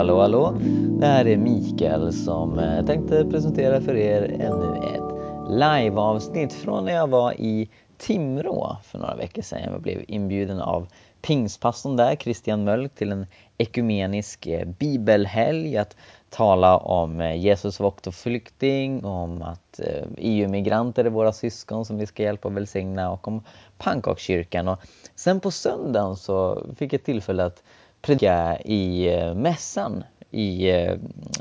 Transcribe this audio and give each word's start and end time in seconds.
Hallå, 0.00 0.20
hallå. 0.20 0.54
Det 1.00 1.06
här 1.06 1.26
är 1.26 1.36
Mikael 1.36 2.12
som 2.12 2.58
eh, 2.58 2.86
tänkte 2.86 3.24
presentera 3.24 3.80
för 3.80 3.96
er 3.96 4.22
ännu 4.22 4.76
ett 4.76 5.50
liveavsnitt 5.50 6.52
från 6.52 6.84
när 6.84 6.92
jag 6.92 7.06
var 7.06 7.32
i 7.32 7.68
Timrå 7.98 8.76
för 8.82 8.98
några 8.98 9.14
veckor 9.14 9.42
sedan. 9.42 9.72
Jag 9.72 9.82
blev 9.82 10.04
inbjuden 10.08 10.60
av 10.60 10.86
pingstpastorn 11.22 11.96
där, 11.96 12.16
Christian 12.16 12.64
Mölk, 12.64 12.94
till 12.94 13.12
en 13.12 13.26
ekumenisk 13.58 14.46
eh, 14.46 14.66
bibelhelg 14.66 15.76
att 15.76 15.96
tala 16.30 16.76
om 16.76 17.20
eh, 17.20 17.36
Jesus 17.36 17.80
vakt 17.80 18.06
och 18.06 18.14
flykting, 18.14 19.04
om 19.04 19.42
att 19.42 19.80
EU-migranter 20.16 21.04
är 21.04 21.10
våra 21.10 21.32
syskon 21.32 21.84
som 21.84 21.98
vi 21.98 22.06
ska 22.06 22.22
hjälpa 22.22 22.48
och 22.48 22.56
välsigna 22.56 23.10
och 23.10 23.28
om 23.28 23.42
pannkakskyrkan. 23.78 24.68
Och 24.68 24.78
sen 25.14 25.40
på 25.40 25.50
söndagen 25.50 26.16
så 26.16 26.66
fick 26.76 26.92
jag 26.92 27.04
tillfälle 27.04 27.44
att 27.44 27.62
predika 28.02 28.60
i 28.60 29.14
eh, 29.14 29.34
mässan 29.34 30.04
i 30.30 30.70
eh, 30.70 30.94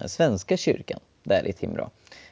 Svenska 0.05 0.57
kyrkan 0.57 0.99
där 1.23 1.47
i 1.47 1.53
Timrå. 1.53 1.89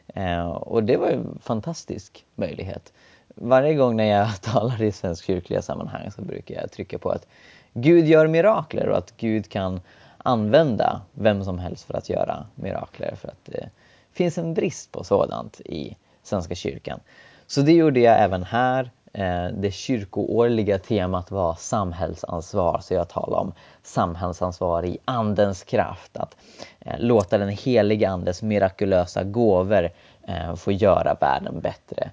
Eh, 0.08 0.48
och 0.48 0.84
det 0.84 0.98
var 0.98 1.08
en 1.08 1.40
fantastisk 1.42 2.26
möjlighet. 2.36 2.94
Varje 3.28 3.74
gång 3.74 3.96
när 3.96 4.04
jag 4.04 4.42
talar 4.42 4.82
i 4.82 4.92
svensk 4.92 5.26
kyrkliga 5.26 5.62
sammanhang 5.62 6.12
så 6.12 6.22
brukar 6.22 6.56
jag 6.56 6.72
trycka 6.72 6.98
på 6.98 7.10
att 7.10 7.28
Gud 7.74 8.08
gör 8.08 8.28
mirakler 8.28 8.90
och 8.90 8.98
att 8.98 9.14
Gud 9.18 9.50
kan 9.50 9.82
använda 10.18 11.02
vem 11.14 11.44
som 11.44 11.60
helst 11.60 11.86
för 11.86 11.94
att 11.94 12.10
göra 12.10 12.46
mirakler 12.56 13.16
för 13.16 13.28
att 13.28 13.46
det 13.46 13.70
finns 14.14 14.38
en 14.38 14.54
brist 14.54 14.92
på 14.92 15.04
sådant 15.04 15.60
i 15.60 15.98
Svenska 16.24 16.56
kyrkan. 16.56 17.00
Så 17.48 17.62
det 17.62 17.74
gjorde 17.74 18.00
jag 18.00 18.24
även 18.24 18.44
här 18.44 18.92
Eh, 19.14 19.48
det 19.48 19.72
kyrkoårliga 19.72 20.80
temat 20.80 21.32
var 21.32 21.56
samhällsansvar, 21.56 22.80
så 22.82 22.94
jag 22.94 23.10
talar 23.10 23.38
om 23.38 23.54
samhällsansvar 23.84 24.86
i 24.86 24.98
Andens 25.06 25.64
kraft. 25.64 26.18
Att 26.18 26.36
eh, 26.80 26.96
låta 27.00 27.38
den 27.38 27.50
heliga 27.50 28.10
Andes 28.10 28.42
mirakulösa 28.42 29.24
gåvor 29.24 29.90
eh, 30.28 30.56
få 30.56 30.72
göra 30.72 31.18
världen 31.22 31.60
bättre 31.60 32.12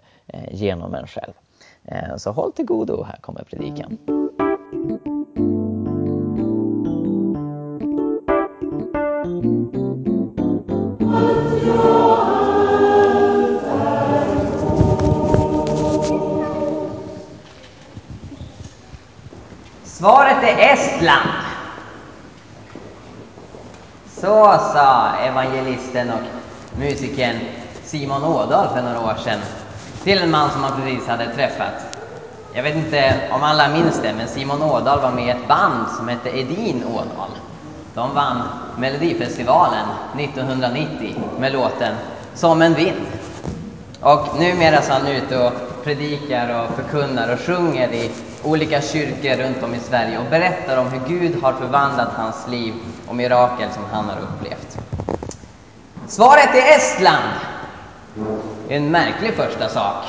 genom 0.50 0.95
en 0.95 1.06
själv. 1.06 1.33
Så 2.17 2.31
håll 2.31 2.53
till 2.53 2.65
godo, 2.65 3.03
här 3.03 3.19
kommer 3.20 3.42
predikan. 3.42 3.98
Svaret 20.05 20.42
är 20.42 20.72
Estland. 20.72 21.28
Så 24.06 24.58
sa 24.72 25.10
evangelisten 25.27 26.10
och 26.10 26.20
musikern 26.78 27.38
Simon 27.84 28.25
Ådahl 28.25 28.69
för 28.69 28.82
några 28.82 29.00
år 29.00 29.14
sedan 29.25 29.41
till 30.02 30.19
en 30.19 30.30
man 30.30 30.50
som 30.50 30.62
han 30.62 30.82
precis 30.82 31.08
hade 31.08 31.34
träffat. 31.34 31.72
Jag 32.52 32.62
vet 32.62 32.77
inte 32.77 33.14
om 33.32 33.42
alla 33.42 33.69
minns 33.69 34.00
det, 34.02 34.14
men 34.16 34.28
Simon 34.28 34.62
Ådahl 34.62 35.00
var 35.00 35.10
med 35.10 35.27
i 35.27 35.30
ett 35.30 35.48
band 35.48 35.88
som 35.97 36.08
hette 36.08 36.38
Edin 36.38 36.84
Ådahl. 36.84 37.30
De 37.94 38.14
vann 38.14 38.42
Melodifestivalen 38.78 39.86
1990 40.19 41.14
med 41.38 41.52
låten 41.52 41.94
Som 42.34 42.62
en 42.62 42.75
vind. 42.75 43.06
Och 44.00 44.38
numera 44.38 44.82
så 44.82 44.92
är 44.92 44.98
han 44.98 45.06
ute 45.06 45.38
och 45.38 45.52
predikar 45.84 46.62
och 46.62 46.76
förkunnar 46.76 47.32
och 47.32 47.41
sjunger 47.41 47.93
i 47.93 48.10
olika 48.44 48.81
kyrkor 48.81 49.37
runt 49.37 49.62
om 49.62 49.75
i 49.75 49.81
Sverige 49.81 50.19
och 50.19 50.31
berättar 50.31 50.77
om 50.77 50.87
hur 50.87 51.00
Gud 51.09 51.43
har 51.43 51.53
förvandlat 51.53 52.09
hans 52.16 52.49
liv 52.49 52.75
och 53.09 53.15
mirakel 53.15 53.69
som 53.72 53.82
han 53.93 54.05
har 54.05 54.19
upplevt. 54.21 54.78
Svaret 56.06 56.55
är 56.55 56.77
Estland. 56.77 57.31
En 58.69 58.91
märklig 58.91 59.34
första 59.34 59.69
sak 59.69 60.05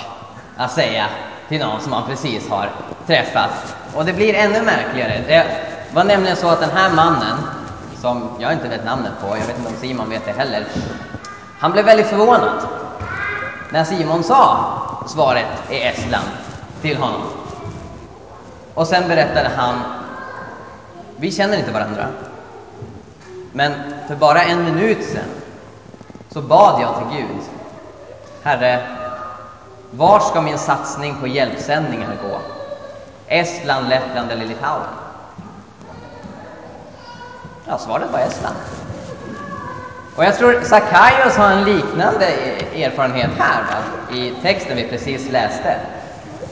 att 0.57 0.71
säga 0.71 1.05
till 1.49 1.59
någon 1.59 1.81
som 1.81 1.91
man 1.91 2.03
precis 2.09 2.49
har 2.49 2.69
träffat. 3.07 3.75
Och 3.95 4.05
det 4.05 4.13
blir 4.13 4.33
ännu 4.35 4.61
märkligare. 4.61 5.23
Det 5.27 5.45
var 5.93 6.03
nämligen 6.03 6.37
så 6.37 6.49
att 6.49 6.59
den 6.59 6.69
här 6.69 6.91
mannen, 6.93 7.37
som 8.01 8.29
jag 8.39 8.53
inte 8.53 8.67
vet 8.67 8.85
namnet 8.85 9.11
på, 9.21 9.37
jag 9.37 9.45
vet 9.45 9.57
inte 9.57 9.69
om 9.69 9.77
Simon 9.77 10.09
vet 10.09 10.25
det 10.25 10.31
heller, 10.31 10.65
han 11.59 11.71
blev 11.71 11.85
väldigt 11.85 12.07
förvånad 12.07 12.67
när 13.69 13.83
Simon 13.83 14.23
sa 14.23 14.57
svaret 15.07 15.45
är 15.69 15.91
Estland 15.91 16.27
till 16.81 16.97
honom. 16.97 17.21
Och 18.75 18.87
sen 18.87 19.07
berättade 19.07 19.49
han, 19.57 19.75
vi 21.17 21.31
känner 21.31 21.57
inte 21.57 21.71
varandra, 21.71 22.07
men 23.53 23.73
för 24.07 24.15
bara 24.15 24.43
en 24.43 24.63
minut 24.63 25.03
sen 25.03 25.29
så 26.29 26.41
bad 26.41 26.81
jag 26.81 26.95
till 26.97 27.17
Gud, 27.17 27.41
Herre, 28.43 28.87
var 29.91 30.19
ska 30.19 30.41
min 30.41 30.57
satsning 30.57 31.15
på 31.19 31.27
hjälpsändningar 31.27 32.17
gå? 32.29 32.39
Estland, 33.27 33.89
Lettland 33.89 34.31
eller 34.31 34.45
Litauen? 34.45 34.87
Ja, 37.67 37.77
svaret 37.77 38.11
var 38.11 38.19
Estland. 38.19 38.55
Och 40.15 40.25
jag 40.25 40.37
tror 40.37 40.61
Sakaios 40.63 41.37
har 41.37 41.51
en 41.51 41.63
liknande 41.63 42.25
e-, 42.25 42.83
erfarenhet 42.83 43.31
här 43.37 43.63
va? 43.63 44.15
i 44.15 44.33
texten 44.41 44.75
vi 44.77 44.87
precis 44.87 45.31
läste. 45.31 45.79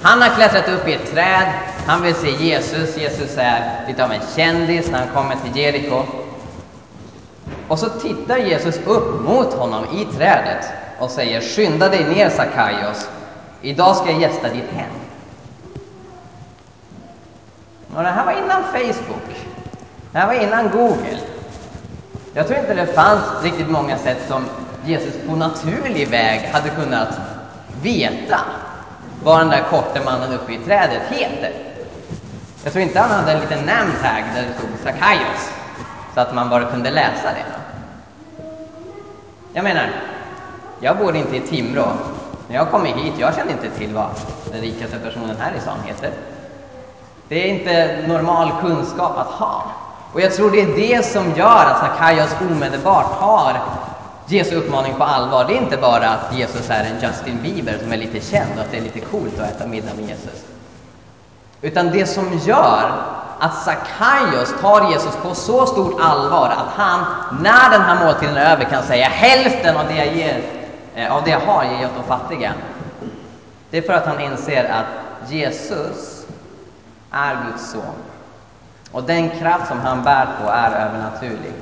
Han 0.03 0.21
har 0.21 0.29
klättrat 0.29 0.69
upp 0.69 0.87
i 0.87 0.93
ett 0.93 1.11
träd, 1.11 1.53
han 1.87 2.01
vill 2.01 2.15
se 2.15 2.31
Jesus. 2.31 2.97
Jesus 2.97 3.37
är 3.37 3.85
lite 3.87 4.03
av 4.03 4.11
en 4.11 4.21
kändis 4.35 4.91
när 4.91 4.99
han 4.99 5.07
kommer 5.07 5.35
till 5.35 5.61
Jeriko. 5.61 6.03
Och 7.67 7.79
så 7.79 7.89
tittar 7.89 8.37
Jesus 8.37 8.79
upp 8.85 9.21
mot 9.21 9.53
honom 9.53 9.85
i 9.85 10.05
trädet 10.05 10.65
och 10.99 11.09
säger 11.09 11.41
Skynda 11.41 11.89
dig 11.89 12.03
ner 12.03 12.29
Sakaios, 12.29 13.09
idag 13.61 13.95
ska 13.95 14.11
jag 14.11 14.21
gästa 14.21 14.49
ditt 14.49 14.71
hem. 14.71 14.91
Och 17.95 18.03
det 18.03 18.09
här 18.09 18.25
var 18.25 18.31
innan 18.31 18.63
Facebook. 18.63 19.47
Det 20.11 20.19
här 20.19 20.27
var 20.27 20.33
innan 20.33 20.69
Google. 20.69 21.19
Jag 22.33 22.47
tror 22.47 22.59
inte 22.59 22.73
det 22.73 22.87
fanns 22.87 23.43
riktigt 23.43 23.69
många 23.69 23.97
sätt 23.97 24.19
som 24.27 24.45
Jesus 24.85 25.13
på 25.27 25.35
naturlig 25.35 26.07
väg 26.07 26.49
hade 26.53 26.69
kunnat 26.69 27.19
veta 27.81 28.39
vad 29.23 29.39
den 29.39 29.49
där 29.49 29.63
korte 29.69 30.01
mannen 30.05 30.33
uppe 30.33 30.53
i 30.53 30.57
trädet 30.57 31.01
heter. 31.09 31.51
Jag 32.63 32.73
tror 32.73 32.83
inte 32.83 32.99
han 32.99 33.11
hade 33.11 33.31
en 33.31 33.39
liten 33.39 33.65
namntag 33.65 34.23
där 34.35 34.41
det 34.41 34.53
stod 34.53 34.69
Sakaios, 34.83 35.51
så 36.13 36.19
att 36.19 36.35
man 36.35 36.49
bara 36.49 36.63
kunde 36.63 36.91
läsa 36.91 37.27
det. 37.27 37.45
Jag 39.53 39.63
menar, 39.63 39.89
jag 40.79 40.97
bor 40.97 41.15
inte 41.15 41.35
i 41.35 41.39
Timrå. 41.39 41.87
När 42.47 42.55
jag 42.55 42.71
kom 42.71 42.85
hit, 42.85 43.13
jag 43.17 43.35
kände 43.35 43.53
inte 43.53 43.69
till 43.69 43.93
vad 43.93 44.09
den 44.51 44.61
rikaste 44.61 44.99
personen 44.99 45.35
här 45.39 45.51
i 45.57 45.61
stan 45.61 45.77
heter. 45.85 46.09
Det 47.27 47.49
är 47.49 47.53
inte 47.53 48.07
normal 48.07 48.51
kunskap 48.61 49.17
att 49.17 49.27
ha. 49.27 49.63
Och 50.13 50.21
jag 50.21 50.33
tror 50.33 50.51
det 50.51 50.61
är 50.61 50.75
det 50.75 51.05
som 51.05 51.33
gör 51.35 51.65
att 51.65 51.79
Sakaios 51.79 52.35
omedelbart 52.41 53.11
har 53.19 53.61
Jesu 54.27 54.55
uppmaning 54.55 54.93
på 54.93 55.03
allvar. 55.03 55.45
Det 55.45 55.53
är 55.53 55.61
inte 55.61 55.77
bara 55.77 56.09
att 56.09 56.37
Jesus 56.37 56.69
är 56.69 56.83
en 56.83 57.09
Justin 57.09 57.41
Bieber 57.43 57.77
som 57.81 57.91
är 57.91 57.97
lite 57.97 58.21
känd 58.21 58.51
och 58.55 58.61
att 58.61 58.71
det 58.71 58.77
är 58.77 58.81
lite 58.81 58.99
coolt 58.99 59.39
att 59.39 59.49
äta 59.49 59.67
middag 59.67 59.93
med 59.95 60.05
Jesus. 60.05 60.45
Utan 61.61 61.91
det 61.91 62.05
som 62.05 62.39
gör 62.45 62.91
att 63.39 63.63
Sakaios 63.63 64.53
tar 64.61 64.91
Jesus 64.91 65.15
på 65.15 65.35
så 65.35 65.65
stort 65.65 66.01
allvar 66.01 66.49
att 66.49 66.73
han, 66.75 67.05
när 67.41 67.69
den 67.69 67.81
här 67.81 68.05
måltiden 68.05 68.37
är 68.37 68.51
över, 68.51 68.63
kan 68.63 68.83
säga 68.83 69.07
hälften 69.07 69.77
av 69.77 69.87
det 69.87 69.95
jag, 69.95 70.15
ger, 70.15 70.41
eh, 70.95 71.15
av 71.15 71.23
det 71.23 71.31
jag 71.31 71.39
har 71.39 71.63
ger 71.63 71.81
jag 71.81 71.91
åt 71.91 71.97
de 71.97 72.03
fattiga. 72.03 72.53
Det 73.69 73.77
är 73.77 73.81
för 73.81 73.93
att 73.93 74.05
han 74.05 74.19
inser 74.19 74.63
att 74.63 75.31
Jesus 75.31 76.25
är 77.11 77.37
Guds 77.45 77.71
son. 77.71 77.95
Och 78.91 79.03
den 79.03 79.29
kraft 79.29 79.67
som 79.67 79.79
han 79.79 80.03
bär 80.03 80.27
på 80.41 80.49
är 80.49 80.71
övernaturlig. 80.71 81.53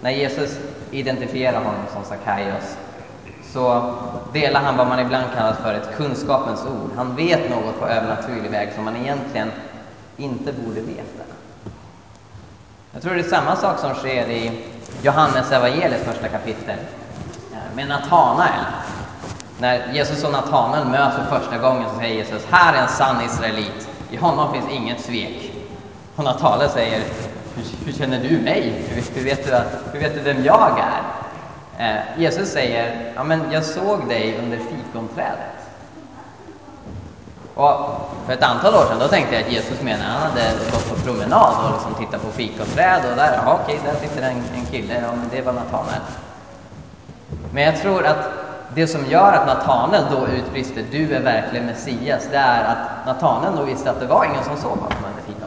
När 0.00 0.10
Jesus 0.10 0.58
identifiera 0.92 1.58
honom 1.58 1.82
som 1.92 2.04
Sakaios 2.04 2.76
så 3.52 3.94
delar 4.32 4.60
han 4.60 4.76
vad 4.76 4.86
man 4.86 5.00
ibland 5.00 5.24
kallar 5.34 5.52
för 5.52 5.74
ett 5.74 5.96
kunskapens 5.96 6.64
ord. 6.64 6.90
Han 6.96 7.16
vet 7.16 7.50
något 7.50 7.80
på 7.80 7.86
övernaturlig 7.86 8.50
väg 8.50 8.72
som 8.74 8.84
man 8.84 8.96
egentligen 8.96 9.50
inte 10.16 10.52
borde 10.52 10.80
veta. 10.80 11.22
Jag 12.92 13.02
tror 13.02 13.14
det 13.14 13.20
är 13.20 13.28
samma 13.28 13.56
sak 13.56 13.78
som 13.78 13.94
sker 13.94 14.30
i 14.30 14.64
Johannes 15.02 15.52
evangeliets 15.52 16.04
första 16.04 16.28
kapitel 16.28 16.78
eh, 17.52 17.76
med 17.76 17.88
Natanael. 17.88 18.64
När 19.58 19.92
Jesus 19.92 20.24
och 20.24 20.32
Natanael 20.32 20.88
möts 20.88 21.16
för 21.16 21.40
första 21.40 21.58
gången 21.58 21.90
så 21.90 21.98
säger 21.98 22.14
Jesus, 22.14 22.46
här 22.50 22.74
är 22.74 22.82
en 22.82 22.88
sann 22.88 23.24
israelit, 23.24 23.88
i 24.10 24.16
honom 24.16 24.52
finns 24.52 24.70
inget 24.70 25.00
svek. 25.00 25.52
Och 26.16 26.24
Natanael 26.24 26.70
säger, 26.70 27.02
hur, 27.56 27.86
hur, 27.86 27.92
känner 27.92 28.18
du 28.18 28.38
mig? 28.38 28.84
Hur, 28.88 29.02
hur, 29.14 29.24
vet 29.24 29.46
du, 29.46 29.52
hur 29.92 30.00
vet 30.00 30.14
du 30.14 30.20
vem 30.20 30.44
jag 30.44 30.78
är? 30.78 31.02
Eh, 31.78 32.20
Jesus 32.20 32.48
säger, 32.48 33.12
ja 33.16 33.24
men 33.24 33.42
jag 33.50 33.64
såg 33.64 34.08
dig 34.08 34.38
under 34.42 34.58
fikonträdet. 34.58 35.62
Och 37.54 38.00
för 38.26 38.32
ett 38.32 38.42
antal 38.42 38.74
år 38.74 38.84
sedan 38.88 38.98
då 39.00 39.08
tänkte 39.08 39.34
jag 39.34 39.44
att 39.44 39.52
Jesus 39.52 39.82
menade 39.82 40.04
att 40.04 40.20
han 40.20 40.30
hade 40.30 40.70
gått 40.72 40.88
på 40.88 40.94
promenad 40.94 41.54
och 41.64 41.70
liksom 41.72 41.94
tittat 41.94 42.22
på 42.22 42.30
fikonträd 42.30 43.02
och 43.10 43.16
där, 43.16 43.40
ja 43.44 43.60
okej, 43.62 43.80
där 43.84 44.08
sitter 44.08 44.22
en, 44.22 44.42
en 44.54 44.66
kille, 44.70 44.94
ja 44.94 45.08
men 45.16 45.28
det 45.30 45.42
var 45.42 45.52
Natanael. 45.52 46.00
Men 47.52 47.62
jag 47.62 47.76
tror 47.76 48.06
att 48.06 48.30
det 48.74 48.86
som 48.86 49.06
gör 49.06 49.32
att 49.32 49.46
Natanael 49.46 50.04
då 50.10 50.28
utbrister 50.28 50.84
du 50.90 51.14
är 51.14 51.20
verkligen 51.20 51.66
Messias, 51.66 52.28
det 52.30 52.36
är 52.36 52.64
att 52.64 53.06
Natanael 53.06 53.56
då 53.56 53.64
visste 53.64 53.90
att 53.90 54.00
det 54.00 54.06
var 54.06 54.24
ingen 54.24 54.44
som 54.44 54.56
såg 54.56 54.70
honom 54.70 55.04
under 55.10 55.22
fikonträdet. 55.22 55.41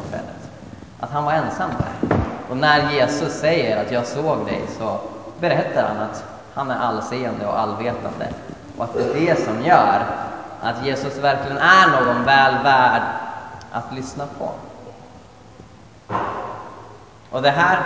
Att 1.00 1.12
han 1.12 1.24
var 1.26 1.34
ensam 1.34 1.70
där. 1.70 2.18
Och 2.50 2.58
när 2.58 2.92
Jesus 2.92 3.34
säger 3.34 3.82
att 3.82 3.92
jag 3.92 4.06
såg 4.06 4.46
dig 4.46 4.62
så 4.78 5.00
berättar 5.40 5.88
han 5.88 5.98
att 5.98 6.24
han 6.54 6.72
är 6.72 6.80
allseende 6.80 7.48
och 7.48 7.60
allvetande. 7.60 8.28
Och 8.78 8.84
att 8.84 8.94
det 8.94 9.04
är 9.04 9.14
det 9.14 9.46
som 9.46 9.66
gör 9.66 10.06
att 10.62 10.86
Jesus 10.86 11.18
verkligen 11.18 11.58
är 11.58 11.88
någon 11.88 12.24
väl 12.24 12.54
värd 12.64 13.02
att 13.72 13.94
lyssna 13.94 14.24
på. 14.40 14.52
Och 17.30 17.42
det 17.42 17.52
här 17.52 17.80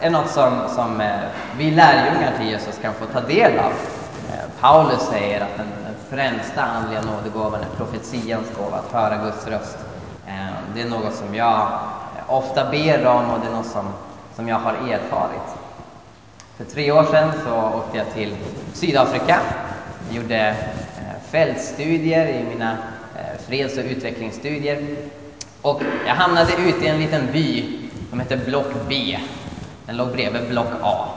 är 0.00 0.10
något 0.10 0.30
som, 0.30 0.68
som 0.68 1.00
eh, 1.00 1.20
vi 1.56 1.70
lärjungar 1.70 2.32
till 2.38 2.46
Jesus 2.46 2.78
kan 2.82 2.94
få 2.94 3.06
ta 3.06 3.20
del 3.20 3.58
av. 3.58 3.72
Eh, 4.32 4.60
Paulus 4.60 5.00
säger 5.00 5.40
att 5.40 5.56
den, 5.56 5.66
den 5.84 5.94
främsta 6.10 6.62
andliga 6.62 7.00
nådegåvan 7.02 7.60
är 7.60 7.76
profetians 7.76 8.46
gåva, 8.56 8.76
att 8.76 8.92
höra 8.92 9.16
Guds 9.24 9.46
röst. 9.46 9.78
Eh, 10.26 10.34
det 10.74 10.82
är 10.82 10.88
något 10.88 11.14
som 11.14 11.34
jag 11.34 11.68
ofta 12.30 12.70
ber 12.70 13.06
om 13.06 13.30
och 13.30 13.40
det 13.40 13.46
är 13.46 13.52
något 13.52 13.66
som, 13.66 13.88
som 14.36 14.48
jag 14.48 14.56
har 14.56 14.72
erfarit. 14.72 15.56
För 16.56 16.64
tre 16.64 16.92
år 16.92 17.04
sedan 17.04 17.32
så 17.44 17.78
åkte 17.78 17.98
jag 17.98 18.12
till 18.14 18.36
Sydafrika. 18.72 19.40
Jag 20.08 20.16
gjorde 20.22 20.48
eh, 20.48 21.30
fältstudier 21.30 22.28
i 22.28 22.44
mina 22.44 22.70
eh, 23.16 23.40
freds 23.46 23.78
och 23.78 23.84
utvecklingsstudier. 23.84 24.86
Och 25.62 25.82
jag 26.06 26.14
hamnade 26.14 26.52
ute 26.52 26.84
i 26.84 26.88
en 26.88 26.98
liten 26.98 27.32
by 27.32 27.78
som 28.10 28.20
hette 28.20 28.36
Block 28.36 28.72
B. 28.88 29.18
Den 29.86 29.96
låg 29.96 30.08
bredvid 30.08 30.48
Block 30.48 30.72
A. 30.82 31.08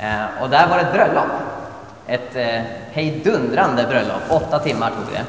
Eh, 0.00 0.42
och 0.42 0.50
där 0.50 0.68
var 0.68 0.76
det 0.76 0.82
ett 0.82 0.92
bröllop. 0.92 1.30
Ett 2.06 2.36
eh, 2.36 2.62
hejdundrande 2.92 3.86
bröllop. 3.88 4.22
Åtta 4.30 4.58
timmar 4.58 4.90
tog 4.90 5.14
det. 5.14 5.24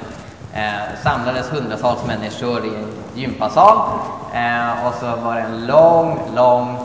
Eh, 0.59 1.03
samlades 1.03 1.49
hundratals 1.49 2.05
människor 2.05 2.65
i 2.65 2.69
en 2.69 2.93
gympasal. 3.17 3.99
Eh, 4.33 4.87
och 4.87 4.93
så 4.93 5.15
var 5.15 5.35
det 5.35 5.41
en 5.41 5.65
lång, 5.65 6.19
lång, 6.35 6.77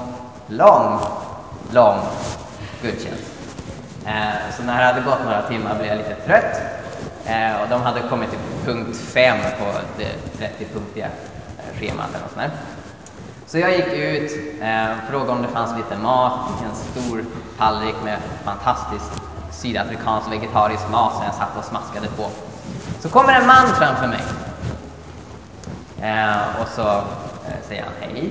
lång, 0.47 0.99
lång 1.71 1.99
gudstjänst. 2.83 3.33
Eh, 4.07 4.55
så 4.57 4.63
när 4.63 4.79
det 4.79 4.87
hade 4.87 5.01
gått 5.01 5.25
några 5.25 5.43
timmar 5.43 5.75
blev 5.75 5.87
jag 5.87 5.99
lite 5.99 6.15
trött. 6.15 6.61
Eh, 7.25 7.63
och 7.63 7.69
de 7.69 7.83
hade 7.83 8.01
kommit 8.01 8.31
till 8.31 8.39
punkt 8.65 8.97
fem 8.97 9.37
på 9.59 9.65
det 9.99 10.13
30-punktiga 10.39 11.07
eh, 11.59 11.81
schemat 11.81 12.09
eller 12.09 12.21
något 12.21 12.33
sånt 12.33 12.37
där. 12.37 12.51
Så 13.47 13.59
jag 13.59 13.73
gick 13.73 13.93
ut, 13.93 14.61
eh, 14.61 14.87
frågade 15.11 15.33
om 15.33 15.43
det 15.43 15.49
fanns 15.49 15.77
lite 15.77 16.03
mat, 16.03 16.41
en 16.65 16.75
stor 16.75 17.25
tallrik 17.59 17.95
med 18.05 18.19
fantastisk 18.45 19.05
sydafrikansk 19.51 20.33
vegetarisk 20.33 20.91
mat 20.91 21.15
som 21.15 21.25
jag 21.25 21.35
satt 21.35 21.57
och 21.59 21.65
smaskade 21.65 22.09
på. 22.09 22.31
Så 23.01 23.09
kommer 23.09 23.33
en 23.33 23.47
man 23.47 23.67
framför 23.67 24.07
mig. 24.07 24.21
Eh, 26.03 26.61
och 26.61 26.69
så 26.69 26.89
eh, 26.89 27.63
säger 27.69 27.83
han 27.83 27.93
hej 28.01 28.31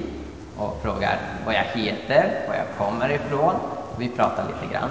och 0.57 0.79
frågar 0.83 1.19
vad 1.45 1.55
jag 1.55 1.63
heter, 1.63 2.45
var 2.47 2.55
jag 2.55 2.65
kommer 2.77 3.09
ifrån. 3.09 3.55
Vi 3.97 4.09
pratar 4.09 4.43
lite 4.43 4.73
grann. 4.73 4.89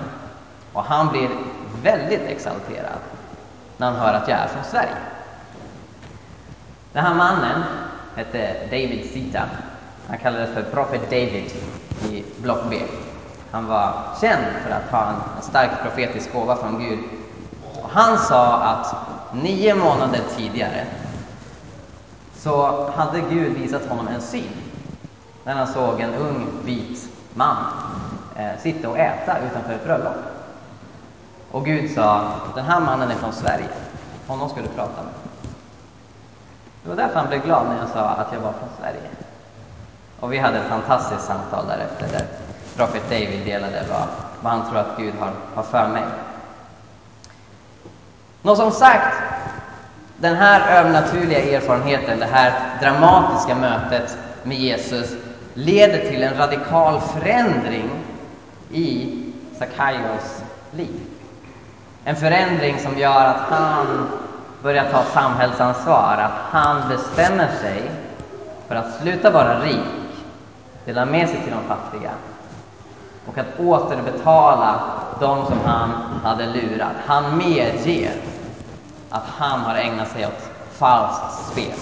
Och 0.73 0.85
han 0.85 1.09
blir 1.09 1.29
väldigt 1.83 2.21
exalterad 2.21 2.99
när 3.77 3.87
han 3.87 3.97
hör 3.97 4.15
att 4.15 4.29
jag 4.29 4.39
är 4.39 4.49
från 4.49 4.65
Sverige. 4.65 4.97
Den 6.93 7.05
här 7.05 7.15
mannen 7.15 7.63
hette 8.17 8.55
David 8.71 9.11
Sita 9.13 9.43
han 10.09 10.19
kallades 10.19 10.55
för 10.55 10.63
Prophet 10.63 11.11
David 11.11 11.53
i 12.11 12.25
block 12.43 12.61
B. 12.71 12.77
Han 13.51 13.67
var 13.67 13.93
känd 14.21 14.45
för 14.65 14.71
att 14.71 14.91
ha 14.91 15.09
en 15.09 15.43
stark 15.43 15.71
profetisk 15.83 16.33
gåva 16.33 16.57
från 16.57 16.79
Gud. 16.79 16.99
Och 17.83 17.91
han 17.91 18.19
sa 18.19 18.57
att 18.57 18.95
nio 19.33 19.75
månader 19.75 20.21
tidigare 20.37 20.87
så 22.43 22.87
hade 22.91 23.21
Gud 23.21 23.57
visat 23.57 23.87
honom 23.87 24.09
en 24.09 24.21
syn 24.21 24.53
när 25.45 25.55
han 25.55 25.67
såg 25.67 26.01
en 26.01 26.15
ung 26.15 26.47
vit 26.65 27.09
man 27.35 27.57
eh, 28.37 28.61
sitta 28.63 28.89
och 28.89 28.99
äta 28.99 29.39
utanför 29.39 29.73
ett 29.73 29.85
bröllop. 29.85 30.17
Och 31.51 31.65
Gud 31.65 31.91
sa, 31.91 32.33
den 32.55 32.65
här 32.65 32.81
mannen 32.81 33.11
är 33.11 33.15
från 33.15 33.33
Sverige, 33.33 33.69
honom 34.27 34.49
ska 34.49 34.63
du 34.63 34.69
prata 34.69 35.03
med. 35.03 35.13
Det 36.83 36.89
var 36.89 36.97
därför 36.97 37.15
han 37.15 37.29
blev 37.29 37.45
glad 37.45 37.67
när 37.67 37.79
jag 37.79 37.89
sa 37.89 38.01
att 38.01 38.33
jag 38.33 38.41
var 38.41 38.53
från 38.53 38.69
Sverige. 38.81 39.11
Och 40.21 40.33
vi 40.33 40.39
hade 40.39 40.59
ett 40.59 40.69
fantastiskt 40.69 41.25
samtal 41.25 41.67
därefter 41.67 42.09
där 42.19 42.27
Prophet 42.77 43.11
David 43.11 43.45
delade 43.45 43.85
vad, 43.91 44.09
vad 44.41 44.53
han 44.53 44.71
tror 44.71 44.79
att 44.79 44.97
Gud 44.99 45.15
har, 45.21 45.31
har 45.55 45.63
för 45.63 45.89
mig. 45.89 46.05
Nå 48.43 48.57
som 48.57 48.71
sagt, 48.71 49.30
den 50.21 50.37
här 50.37 50.79
övernaturliga 50.79 51.57
erfarenheten, 51.57 52.19
det 52.19 52.27
här 52.27 52.53
dramatiska 52.83 53.55
mötet 53.55 54.19
med 54.43 54.57
Jesus 54.57 55.15
leder 55.55 55.99
till 55.99 56.23
en 56.23 56.37
radikal 56.37 57.01
förändring 57.01 57.91
i 58.71 59.15
Sakaios 59.59 60.43
liv. 60.71 61.01
En 62.05 62.17
förändring 62.17 62.79
som 62.79 62.99
gör 62.99 63.25
att 63.25 63.41
han 63.51 64.09
börjar 64.63 64.85
ta 64.91 65.03
samhällsansvar, 65.05 66.17
att 66.19 66.51
han 66.51 66.89
bestämmer 66.89 67.49
sig 67.61 67.91
för 68.69 68.75
att 68.75 68.95
sluta 69.03 69.31
vara 69.31 69.61
rik 69.61 69.79
dela 70.85 71.05
med 71.05 71.29
sig 71.29 71.41
till 71.41 71.53
de 71.53 71.63
fattiga 71.77 72.11
och 73.27 73.39
att 73.39 73.61
återbetala 73.61 74.81
de 75.21 75.47
som 75.47 75.59
han 75.65 75.91
hade 76.25 76.47
lurat. 76.47 76.95
Han 77.07 77.39
medger 77.39 78.13
att 79.11 79.25
han 79.27 79.61
har 79.61 79.75
ägnat 79.75 80.09
sig 80.09 80.27
åt 80.27 80.51
falskt 80.73 81.53
spel. 81.53 81.75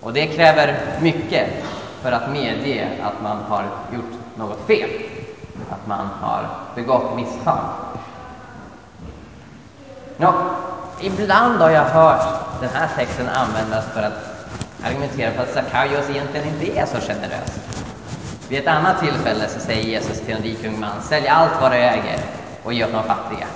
Och 0.00 0.12
det 0.12 0.26
kräver 0.26 0.76
mycket 1.00 1.46
för 2.02 2.12
att 2.12 2.30
medge 2.30 2.88
att 3.02 3.22
man 3.22 3.36
har 3.48 3.64
gjort 3.92 4.18
något 4.36 4.66
fel, 4.66 4.90
att 5.70 5.86
man 5.86 6.08
har 6.20 6.48
begått 6.74 7.16
misstag. 7.16 7.64
Nå, 10.16 10.34
ibland 11.00 11.60
har 11.60 11.70
jag 11.70 11.84
hört 11.84 12.40
den 12.60 12.70
här 12.74 12.88
texten 12.96 13.28
användas 13.28 13.84
för 13.84 14.02
att 14.02 14.46
argumentera 14.84 15.32
för 15.32 15.42
att 15.42 15.54
Sackaios 15.54 16.10
egentligen 16.10 16.48
inte 16.48 16.78
är 16.78 16.86
så 16.86 16.96
generös. 17.00 17.60
Vid 18.48 18.58
ett 18.58 18.66
annat 18.66 19.00
tillfälle 19.00 19.48
så 19.48 19.60
säger 19.60 19.82
Jesus 19.82 20.20
till 20.20 20.34
en 20.36 20.42
rik 20.42 20.64
ung 20.64 20.80
man, 20.80 21.02
sälj 21.02 21.28
allt 21.28 21.60
vad 21.60 21.72
du 21.72 21.76
äger 21.76 22.18
och 22.64 22.72
ge 22.72 22.84
åt 22.84 22.92
de 22.92 23.02
fattiga. 23.02 23.46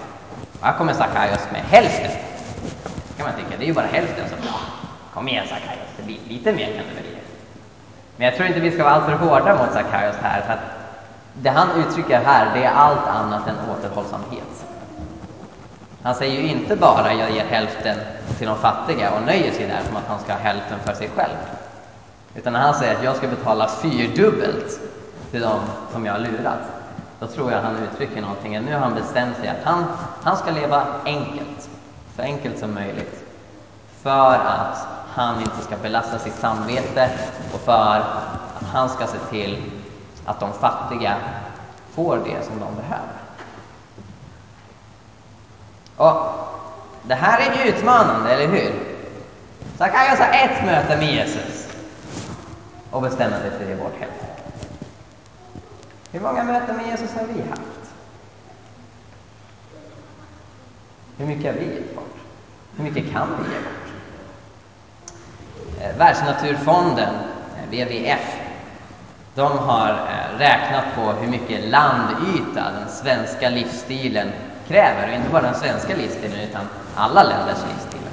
Och 0.65 0.71
här 0.71 0.79
kommer 0.79 0.93
Sackaios 0.93 1.49
med 1.53 1.61
hälften. 1.61 2.11
Det 3.11 3.17
kan 3.17 3.27
man 3.27 3.37
tycka, 3.37 3.57
det 3.59 3.65
är 3.65 3.67
ju 3.67 3.73
bara 3.75 3.87
hälften 3.87 4.29
som 4.29 4.39
bra. 4.41 4.61
Kom 5.15 5.29
igen 5.29 5.47
Sackaios, 5.47 6.19
lite 6.29 6.53
mer 6.53 6.67
kan 6.67 6.85
du 6.89 6.95
väl 6.95 7.05
ge. 7.05 7.19
Men 8.17 8.25
jag 8.27 8.37
tror 8.37 8.49
inte 8.49 8.61
vi 8.61 8.71
ska 8.71 8.85
vara 8.85 8.95
alltför 8.95 9.13
hårda 9.13 9.57
mot 9.57 9.73
Sackaios 9.73 10.17
här, 10.23 10.43
för 10.43 10.53
att 10.53 10.61
det 11.35 11.51
han 11.51 11.69
uttrycker 11.81 12.21
här, 12.25 12.55
det 12.55 12.65
är 12.65 12.71
allt 12.71 13.07
annat 13.07 13.49
än 13.49 13.55
återhållsamhet. 13.71 14.67
Han 16.03 16.15
säger 16.15 16.43
ju 16.43 16.49
inte 16.49 16.77
bara 16.77 17.15
jag 17.15 17.31
ger 17.31 17.45
hälften 17.45 17.97
till 18.39 18.47
de 18.47 18.57
fattiga 18.57 19.11
och 19.11 19.23
nöjer 19.23 19.53
sig 19.53 19.67
där 19.67 19.83
som 19.89 19.97
att 19.97 20.09
han 20.09 20.21
ska 20.21 20.33
ha 20.33 20.41
hälften 20.41 20.79
för 20.85 20.95
sig 20.95 21.11
själv. 21.17 21.37
Utan 22.35 22.53
när 22.53 22.61
han 22.61 22.75
säger 22.75 22.97
att 22.97 23.05
jag 23.05 23.17
ska 23.17 23.29
betala 23.29 23.69
fyrdubbelt 23.69 24.81
till 25.31 25.41
de 25.41 25.61
som 25.93 26.07
jag 26.07 26.13
har 26.13 26.21
lurat, 26.21 26.61
då 27.21 27.27
tror 27.27 27.53
jag 27.53 27.61
han 27.61 27.77
uttrycker 27.77 28.21
någonting. 28.21 28.61
Nu 28.61 28.73
har 28.73 28.81
han 28.81 28.95
bestämt 28.95 29.37
sig 29.37 29.49
att 29.49 29.65
han, 29.65 29.85
han 30.25 30.37
ska 30.37 30.51
leva 30.51 30.87
enkelt, 31.05 31.69
så 32.17 32.23
enkelt 32.23 32.59
som 32.59 32.75
möjligt, 32.75 33.25
för 34.03 34.35
att 34.35 34.87
han 35.15 35.41
inte 35.41 35.63
ska 35.63 35.77
belasta 35.77 36.19
sitt 36.19 36.39
samvete 36.39 37.11
och 37.55 37.61
för 37.61 37.73
att 37.73 38.65
han 38.73 38.89
ska 38.89 39.07
se 39.07 39.19
till 39.31 39.63
att 40.27 40.41
de 40.41 40.53
fattiga 40.53 41.17
får 41.91 42.17
det 42.17 42.45
som 42.45 42.61
de 42.61 42.75
behöver. 42.77 43.15
Och 45.97 46.35
det 47.03 47.15
här 47.15 47.41
är 47.41 47.69
utmanande, 47.69 48.31
eller 48.31 48.47
hur? 48.47 48.75
Sackaios 49.79 50.19
har 50.19 50.29
ett 50.29 50.65
möte 50.65 50.97
med 50.97 51.15
Jesus 51.15 51.69
och 52.91 53.03
bestämmer 53.03 53.41
sig 53.41 53.51
för 53.51 53.73
att 53.73 53.81
vårt 53.81 54.01
hem. 54.01 54.11
Hur 56.13 56.21
många 56.21 56.45
möten 56.45 56.77
med 56.77 56.87
Jesus 56.87 57.15
har 57.15 57.27
vi 57.27 57.41
haft? 57.51 57.84
Hur 61.17 61.27
mycket 61.27 61.55
har 61.55 61.61
vi 61.61 61.75
gett 61.75 61.95
bort? 61.95 62.17
Hur 62.77 62.85
mycket 62.85 63.13
kan 63.13 63.29
vi 63.29 63.55
ge 63.55 63.61
bort? 63.61 63.85
Eh, 65.81 65.99
Världsnaturfonden, 65.99 67.15
eh, 67.57 67.71
WWF, 67.71 68.37
de 69.35 69.59
har 69.59 69.91
eh, 69.91 70.39
räknat 70.39 70.85
på 70.97 71.13
hur 71.13 71.31
mycket 71.31 71.65
landyta 71.69 72.71
den 72.81 72.89
svenska 72.89 73.51
livsstilen 73.51 74.29
kräver. 74.69 75.09
Och 75.09 75.15
inte 75.15 75.29
bara 75.31 75.43
den 75.43 75.55
svenska 75.55 75.97
livsstilen, 75.97 76.41
utan 76.49 76.69
alla 76.95 77.23
länders 77.23 77.59
livsstilar. 77.73 78.05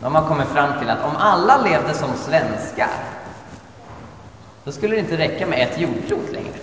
De 0.00 0.14
har 0.14 0.28
kommit 0.28 0.48
fram 0.48 0.78
till 0.78 0.90
att 0.90 1.04
om 1.04 1.16
alla 1.16 1.62
levde 1.62 1.94
som 1.94 2.10
svenskar, 2.14 2.90
då 4.64 4.72
skulle 4.72 4.94
det 4.94 5.00
inte 5.00 5.18
räcka 5.18 5.46
med 5.46 5.68
ett 5.68 5.80
jordklot 5.80 6.32
längre. 6.32 6.54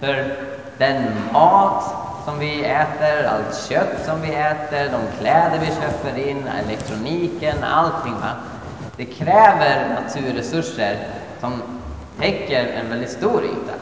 För 0.00 0.36
den 0.78 1.04
mat 1.32 2.07
som 2.28 2.38
vi 2.38 2.64
äter, 2.64 3.24
allt 3.24 3.68
kött 3.68 4.04
som 4.04 4.20
vi 4.20 4.28
äter, 4.28 4.90
de 4.92 5.18
kläder 5.20 5.58
vi 5.60 5.66
köper 5.66 6.28
in, 6.28 6.46
elektroniken, 6.46 7.64
allting. 7.64 8.12
Va? 8.12 8.30
Det 8.96 9.04
kräver 9.04 10.00
naturresurser 10.02 11.08
som 11.40 11.62
täcker 12.18 12.66
en 12.66 12.90
väldigt 12.90 13.10
stor 13.10 13.44
yta. 13.44 13.74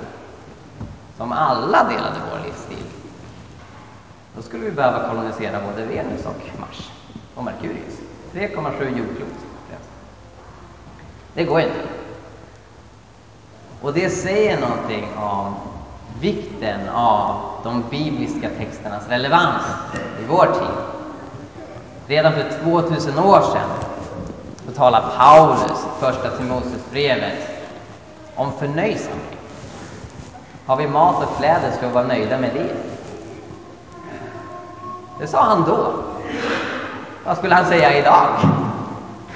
Som 1.17 1.33
alla 1.33 1.85
delade 1.85 2.17
vår 2.31 2.47
livsstil. 2.47 2.85
Då 4.37 4.43
skulle 4.43 4.65
vi 4.65 4.71
behöva 4.71 5.09
kolonisera 5.09 5.61
både 5.71 5.87
Venus 5.87 6.27
och 6.27 6.61
Mars 6.61 6.91
och 7.35 7.45
Merkurius. 7.45 7.95
3,7 8.33 8.99
jordklot. 8.99 9.29
Det 11.35 11.45
går 11.45 11.61
inte. 11.61 11.81
Och 13.83 13.93
det 13.93 14.11
säger 14.11 14.61
någonting 14.61 15.09
om 15.17 15.55
vikten 16.21 16.89
av 16.89 17.41
de 17.63 17.85
bibliska 17.91 18.49
texternas 18.59 19.09
relevans 19.09 19.63
i 20.21 20.25
vår 20.29 20.47
tid. 20.47 20.77
Redan 22.07 22.33
för 22.33 22.51
2000 22.65 23.19
år 23.19 23.41
sedan 23.41 23.71
så 24.67 24.73
talar 24.73 25.05
Paulus 25.19 25.71
i 25.71 26.01
Första 26.01 26.31
Timoteusbrevet 26.31 27.49
om 28.35 28.53
förnöjsamhet. 28.59 29.37
Har 30.67 30.77
vi 30.77 30.89
mat 30.89 31.23
och 31.23 31.37
kläder 31.39 31.71
ska 31.77 31.87
vi 31.87 31.93
vara 31.93 32.07
nöjda 32.07 32.39
med 32.39 32.51
det. 32.55 32.75
Det 35.19 35.27
sa 35.27 35.43
han 35.43 35.65
då. 35.65 35.93
Vad 37.25 37.37
skulle 37.37 37.55
han 37.55 37.67
säga 37.67 37.99
idag? 37.99 38.29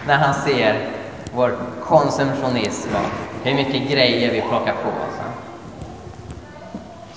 När 0.07 0.17
han 0.17 0.35
ser 0.35 0.89
vår 1.35 1.57
konsumtionism 1.85 2.91
och 2.95 3.47
hur 3.47 3.55
mycket 3.55 3.91
grejer 3.91 4.33
vi 4.33 4.41
plockar 4.41 4.75
på 4.83 4.89
oss. 4.89 5.30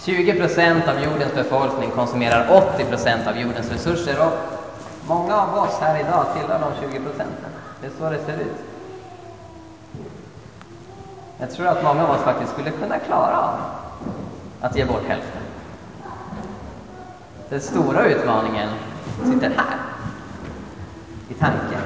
20 0.05 0.33
procent 0.33 0.87
av 0.87 1.03
jordens 1.03 1.33
befolkning 1.33 1.91
konsumerar 1.91 2.63
80 2.75 2.85
procent 2.85 3.27
av 3.27 3.37
jordens 3.39 3.71
resurser 3.71 4.27
och 4.27 4.33
många 5.07 5.35
av 5.35 5.55
oss 5.55 5.77
här 5.81 5.99
idag 5.99 6.25
tillhör 6.33 6.59
de 6.59 6.91
20 6.91 6.99
procenten. 6.99 7.51
Det 7.81 7.87
är 7.87 7.91
så 7.99 8.09
det 8.09 8.25
ser 8.25 8.41
ut. 8.41 8.57
Jag 11.37 11.51
tror 11.51 11.67
att 11.67 11.83
många 11.83 12.03
av 12.03 12.09
oss 12.09 12.21
faktiskt 12.21 12.51
skulle 12.51 12.71
kunna 12.71 12.99
klara 12.99 13.37
av 13.37 13.59
att 14.61 14.75
ge 14.77 14.85
bort 14.85 15.07
hälften. 15.07 15.41
Den 17.49 17.61
stora 17.61 18.05
utmaningen 18.05 18.69
sitter 19.23 19.49
här, 19.49 19.77
i 21.29 21.33
tanken. 21.33 21.81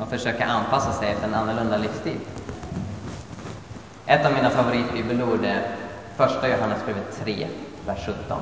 Och 0.00 0.08
försöka 0.08 0.46
anpassa 0.46 0.92
sig 0.92 1.12
efter 1.12 1.28
en 1.28 1.34
annorlunda 1.34 1.76
livsstil. 1.76 2.18
Ett 4.06 4.26
av 4.26 4.32
mina 4.32 4.50
favoritbibelord 4.50 5.44
är 5.44 5.79
första 6.20 6.48
Johannesbrevet 6.48 7.20
3, 7.24 7.48
vers 7.86 8.06
17. 8.06 8.38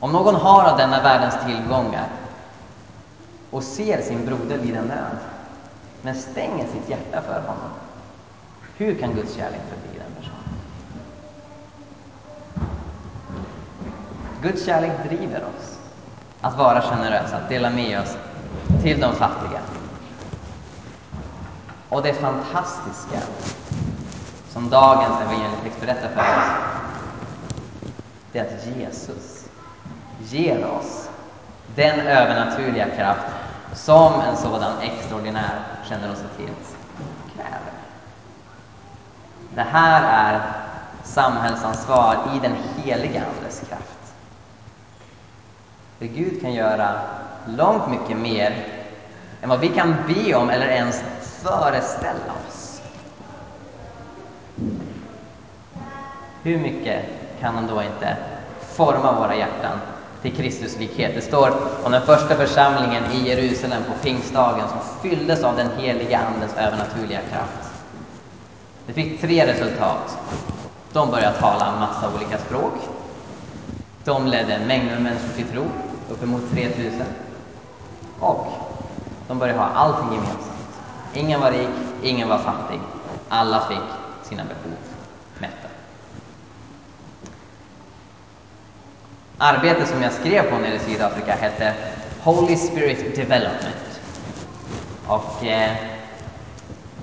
Om 0.00 0.12
någon 0.12 0.34
har 0.34 0.64
av 0.64 0.78
denna 0.78 1.02
världens 1.02 1.34
tillgångar 1.46 2.06
och 3.50 3.62
ser 3.62 4.02
sin 4.02 4.26
broder 4.26 4.58
lida 4.58 4.82
nöd, 4.82 5.18
men 6.02 6.14
stänger 6.14 6.66
sitt 6.66 6.88
hjärta 6.88 7.22
för 7.22 7.40
honom, 7.40 7.70
hur 8.76 8.94
kan 8.94 9.14
Guds 9.14 9.36
kärlek 9.36 9.60
förbli 9.68 9.98
den 9.98 10.14
personen? 10.18 10.58
Guds 14.42 14.66
kärlek 14.66 14.92
driver 15.08 15.44
oss 15.44 15.78
att 16.40 16.58
vara 16.58 16.80
generösa, 16.80 17.36
att 17.36 17.48
dela 17.48 17.70
med 17.70 18.00
oss 18.00 18.16
till 18.82 19.00
de 19.00 19.14
fattiga. 19.14 19.60
Och 21.88 22.02
det 22.02 22.14
fantastiska 22.14 23.22
som 24.52 24.70
dagens 24.70 25.20
evangelietext 25.20 25.80
berättar 25.80 26.08
för 26.08 26.20
oss, 26.20 26.48
det 28.32 28.38
är 28.38 28.44
att 28.44 28.66
Jesus 28.76 29.48
ger 30.20 30.66
oss 30.66 31.08
den 31.74 32.00
övernaturliga 32.00 32.88
kraft 32.88 33.26
som 33.74 34.20
en 34.20 34.36
sådan 34.36 34.78
extraordinär 34.80 35.60
generositet 35.88 36.76
kräver. 37.34 37.72
Det 39.54 39.62
här 39.62 40.02
är 40.02 40.40
samhällsansvar 41.04 42.16
i 42.34 42.38
den 42.38 42.56
heliga 42.76 43.22
Andes 43.36 43.60
kraft. 43.68 44.14
För 45.98 46.06
Gud 46.06 46.40
kan 46.40 46.52
göra 46.52 47.00
långt 47.46 47.88
mycket 47.90 48.16
mer 48.16 48.66
än 49.42 49.48
vad 49.48 49.60
vi 49.60 49.68
kan 49.68 49.96
be 50.06 50.34
om 50.34 50.50
eller 50.50 50.66
ens 50.66 51.02
föreställa 51.42 52.37
Hur 56.48 56.58
mycket 56.58 57.02
kan 57.40 57.54
han 57.54 57.66
då 57.66 57.82
inte 57.82 58.16
forma 58.60 59.12
våra 59.12 59.36
hjärtan 59.36 59.78
till 60.22 60.36
Kristus 60.36 60.78
likhet? 60.78 61.14
Det 61.14 61.20
står 61.20 61.52
om 61.84 61.92
den 61.92 62.02
första 62.02 62.34
församlingen 62.34 63.04
i 63.12 63.28
Jerusalem 63.28 63.82
på 63.84 63.92
pingstdagen 64.02 64.68
som 64.68 64.78
fylldes 65.02 65.44
av 65.44 65.56
den 65.56 65.68
heliga 65.78 66.18
Andens 66.18 66.56
övernaturliga 66.56 67.20
kraft. 67.30 67.70
Det 68.86 68.92
fick 68.92 69.20
tre 69.20 69.46
resultat. 69.46 70.18
De 70.92 71.10
började 71.10 71.38
tala 71.38 71.72
en 71.72 71.80
massa 71.80 72.14
olika 72.14 72.38
språk. 72.38 72.74
De 74.04 74.26
ledde 74.26 74.58
mängder 74.66 74.94
med 74.94 75.02
människor 75.02 75.32
till 75.36 75.48
tro, 75.48 75.64
uppemot 76.10 76.50
3000. 76.50 77.02
Och 78.20 78.52
de 79.26 79.38
började 79.38 79.58
ha 79.58 79.66
allting 79.66 80.12
gemensamt. 80.12 80.80
Ingen 81.14 81.40
var 81.40 81.50
rik, 81.50 81.68
ingen 82.02 82.28
var 82.28 82.38
fattig. 82.38 82.80
Alla 83.28 83.60
fick 83.60 83.88
sina 84.22 84.42
behov 84.44 84.77
Arbetet 89.40 89.88
som 89.88 90.02
jag 90.02 90.12
skrev 90.12 90.50
på 90.50 90.58
nere 90.58 90.74
i 90.74 90.78
Sydafrika 90.78 91.32
hette 91.32 91.74
Holy 92.22 92.56
Spirit 92.56 93.16
Development. 93.16 94.00
Och 95.06 95.46
eh, 95.46 95.70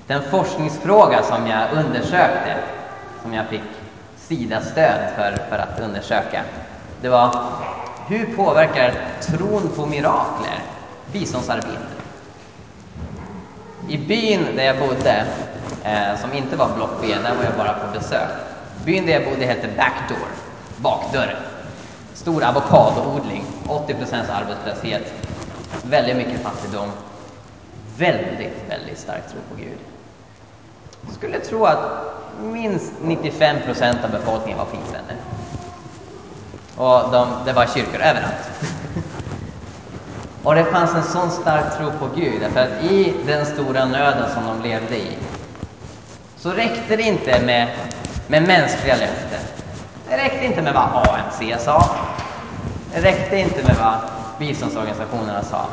den 0.06 0.22
forskningsfråga 0.22 1.22
som 1.22 1.46
jag 1.46 1.72
undersökte, 1.72 2.56
som 3.22 3.34
jag 3.34 3.46
fick 3.46 3.62
SIDA-stöd 4.16 5.10
för, 5.16 5.36
för 5.50 5.58
att 5.58 5.80
undersöka, 5.80 6.42
det 7.00 7.08
var 7.08 7.36
hur 8.08 8.36
påverkar 8.36 8.94
tron 9.20 9.70
på 9.76 9.86
mirakler 9.86 10.58
biståndsarbetet? 11.12 11.80
I 13.88 13.98
byn 13.98 14.46
där 14.56 14.64
jag 14.64 14.78
bodde, 14.78 15.24
eh, 15.84 16.20
som 16.20 16.32
inte 16.32 16.56
var 16.56 16.74
block 16.76 16.90
B, 17.00 17.06
där 17.22 17.34
var 17.34 17.44
jag 17.44 17.54
bara 17.56 17.72
på 17.72 17.98
besök. 17.98 18.28
Byn 18.84 19.06
där 19.06 19.12
jag 19.12 19.24
bodde 19.24 19.46
hette 19.46 19.68
Backdoor, 19.76 20.28
bakdörren. 20.76 21.55
Stor 22.16 22.44
avokadoodling, 22.44 23.44
80 23.68 23.94
procents 23.94 24.30
arbetslöshet, 24.30 25.12
väldigt 25.82 26.16
mycket 26.16 26.42
fattigdom, 26.42 26.90
väldigt, 27.98 28.64
väldigt 28.68 28.98
stark 28.98 29.22
tro 29.30 29.40
på 29.50 29.56
Gud. 29.56 29.78
Jag 31.06 31.14
skulle 31.14 31.38
tro 31.38 31.64
att 31.64 31.78
minst 32.42 32.92
95 33.02 33.56
procent 33.64 34.04
av 34.04 34.10
befolkningen 34.10 34.58
var 34.58 34.64
pingstvänner. 34.66 35.16
Och 36.76 37.12
de, 37.12 37.28
det 37.44 37.52
var 37.52 37.66
kyrkor 37.66 38.00
överallt. 38.00 38.50
Och 40.42 40.54
det 40.54 40.64
fanns 40.64 40.94
en 40.94 41.02
sån 41.04 41.30
stark 41.30 41.76
tro 41.76 41.90
på 41.98 42.14
Gud, 42.16 42.40
därför 42.40 42.60
att 42.60 42.84
i 42.84 43.14
den 43.26 43.46
stora 43.46 43.84
nöden 43.84 44.30
som 44.34 44.46
de 44.46 44.68
levde 44.68 44.96
i 44.96 45.18
så 46.36 46.50
räckte 46.50 46.96
det 46.96 47.02
inte 47.02 47.40
med, 47.40 47.68
med 48.26 48.42
mänskliga 48.42 48.96
löften. 48.96 49.35
Det 50.08 50.16
räckte 50.16 50.44
inte 50.44 50.62
med 50.62 50.74
vad 50.74 50.84
ANC 51.08 51.62
sa. 51.64 51.96
Det 52.92 53.00
räckte 53.00 53.36
inte 53.38 53.62
med 53.64 53.76
vad 53.76 53.94
biståndsorganisationerna 54.38 55.42
sa. 55.42 55.66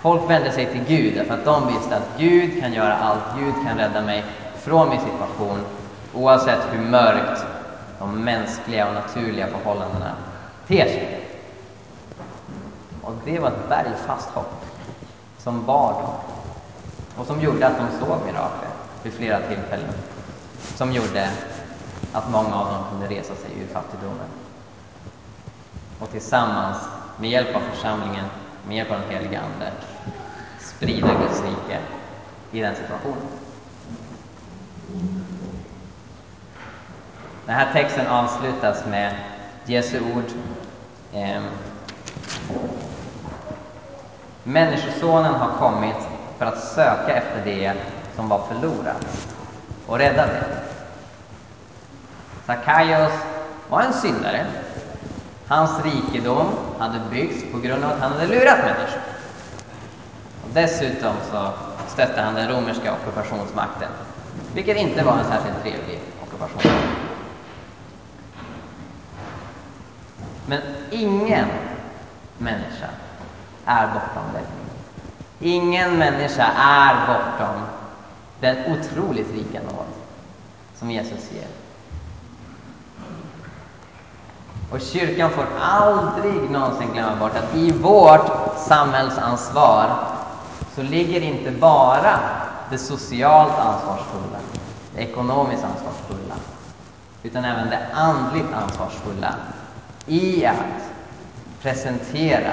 Folk 0.00 0.30
vände 0.30 0.52
sig 0.52 0.66
till 0.66 0.84
Gud 0.84 1.14
därför 1.16 1.34
att 1.34 1.44
de 1.44 1.66
visste 1.74 1.96
att 1.96 2.08
Gud 2.18 2.60
kan 2.60 2.72
göra 2.72 2.94
allt. 2.96 3.22
Gud 3.38 3.54
kan 3.66 3.78
rädda 3.78 4.02
mig 4.02 4.24
från 4.56 4.88
min 4.88 5.00
situation 5.00 5.58
oavsett 6.14 6.60
hur 6.72 6.80
mörkt 6.80 7.44
de 7.98 8.24
mänskliga 8.24 8.88
och 8.88 8.94
naturliga 8.94 9.46
förhållandena 9.46 10.12
ter 10.66 10.84
sig. 10.84 11.20
Och 13.02 13.14
det 13.24 13.38
var 13.38 13.48
ett 13.48 13.68
bergfast 13.68 14.28
hopp 14.28 14.64
som 15.38 15.64
bar 15.66 15.92
dem 15.92 16.14
och 17.16 17.26
som 17.26 17.40
gjorde 17.40 17.66
att 17.66 17.76
de 17.78 17.98
såg 18.06 18.18
mirakler 18.26 18.70
vid 19.02 19.12
flera 19.12 19.38
tillfällen. 19.40 19.94
Som 20.74 20.92
gjorde 20.92 21.30
att 22.12 22.30
många 22.30 22.54
av 22.54 22.66
dem 22.66 22.84
kunde 22.90 23.14
resa 23.14 23.34
sig 23.34 23.50
ur 23.60 23.66
fattigdomen. 23.66 24.28
Och 26.00 26.10
tillsammans, 26.10 26.76
med 27.18 27.30
hjälp 27.30 27.56
av 27.56 27.60
församlingen, 27.60 28.24
med 28.66 28.76
hjälp 28.76 28.90
av 28.90 29.00
den 29.00 29.10
heliga 29.10 29.40
Ande, 29.40 29.72
sprida 30.58 31.08
Guds 31.20 31.42
rike 31.42 31.78
i 32.50 32.60
den 32.60 32.74
situationen. 32.74 33.26
Den 37.46 37.54
här 37.54 37.72
texten 37.72 38.06
avslutas 38.06 38.86
med 38.86 39.14
Jesu 39.66 40.00
ord. 40.00 40.24
Eh, 41.12 41.42
Människosonen 44.42 45.34
har 45.34 45.50
kommit 45.58 45.96
för 46.38 46.46
att 46.46 46.64
söka 46.64 47.16
efter 47.16 47.44
det 47.44 47.72
som 48.16 48.28
var 48.28 48.46
förlorat 48.46 49.28
och 49.86 49.98
rädda 49.98 50.26
det. 50.26 50.73
Sackaios 52.46 53.12
var 53.68 53.82
en 53.82 53.92
syndare. 53.92 54.46
Hans 55.46 55.84
rikedom 55.84 56.46
hade 56.78 57.00
byggts 57.10 57.44
på 57.52 57.58
grund 57.58 57.84
av 57.84 57.90
att 57.90 58.00
han 58.00 58.12
hade 58.12 58.26
lurat 58.26 58.58
människor. 58.58 59.00
Och 60.44 60.50
dessutom 60.52 61.14
så 61.30 61.52
stötte 61.88 62.20
han 62.20 62.34
den 62.34 62.48
romerska 62.48 62.94
ockupationsmakten, 62.94 63.88
vilket 64.54 64.76
inte 64.76 65.04
var 65.04 65.12
en 65.18 65.24
särskilt 65.24 65.62
trevlig 65.62 66.00
ockupation. 66.22 66.72
Men 70.46 70.60
ingen 70.90 71.46
människa 72.38 72.88
är 73.64 73.86
bortom 73.86 74.24
det. 74.32 74.44
Ingen 75.48 75.98
människa 75.98 76.50
är 76.56 77.06
bortom 77.06 77.62
den 78.40 78.56
otroligt 78.72 79.32
rika 79.32 79.60
nåd 79.62 79.86
som 80.74 80.90
Jesus 80.90 81.32
ger. 81.32 81.63
Och 84.74 84.80
kyrkan 84.80 85.30
får 85.30 85.46
aldrig 85.60 86.50
någonsin 86.50 86.92
glömma 86.92 87.16
bort 87.16 87.36
att 87.36 87.54
i 87.56 87.70
vårt 87.72 88.30
samhällsansvar 88.56 89.86
så 90.74 90.82
ligger 90.82 91.20
inte 91.20 91.50
bara 91.50 92.18
det 92.70 92.78
socialt 92.78 93.58
ansvarsfulla, 93.58 94.38
det 94.94 95.02
ekonomiskt 95.02 95.64
ansvarsfulla, 95.64 96.34
utan 97.22 97.44
även 97.44 97.70
det 97.70 97.86
andligt 97.92 98.52
ansvarsfulla 98.54 99.34
i 100.06 100.46
att 100.46 100.90
presentera 101.62 102.52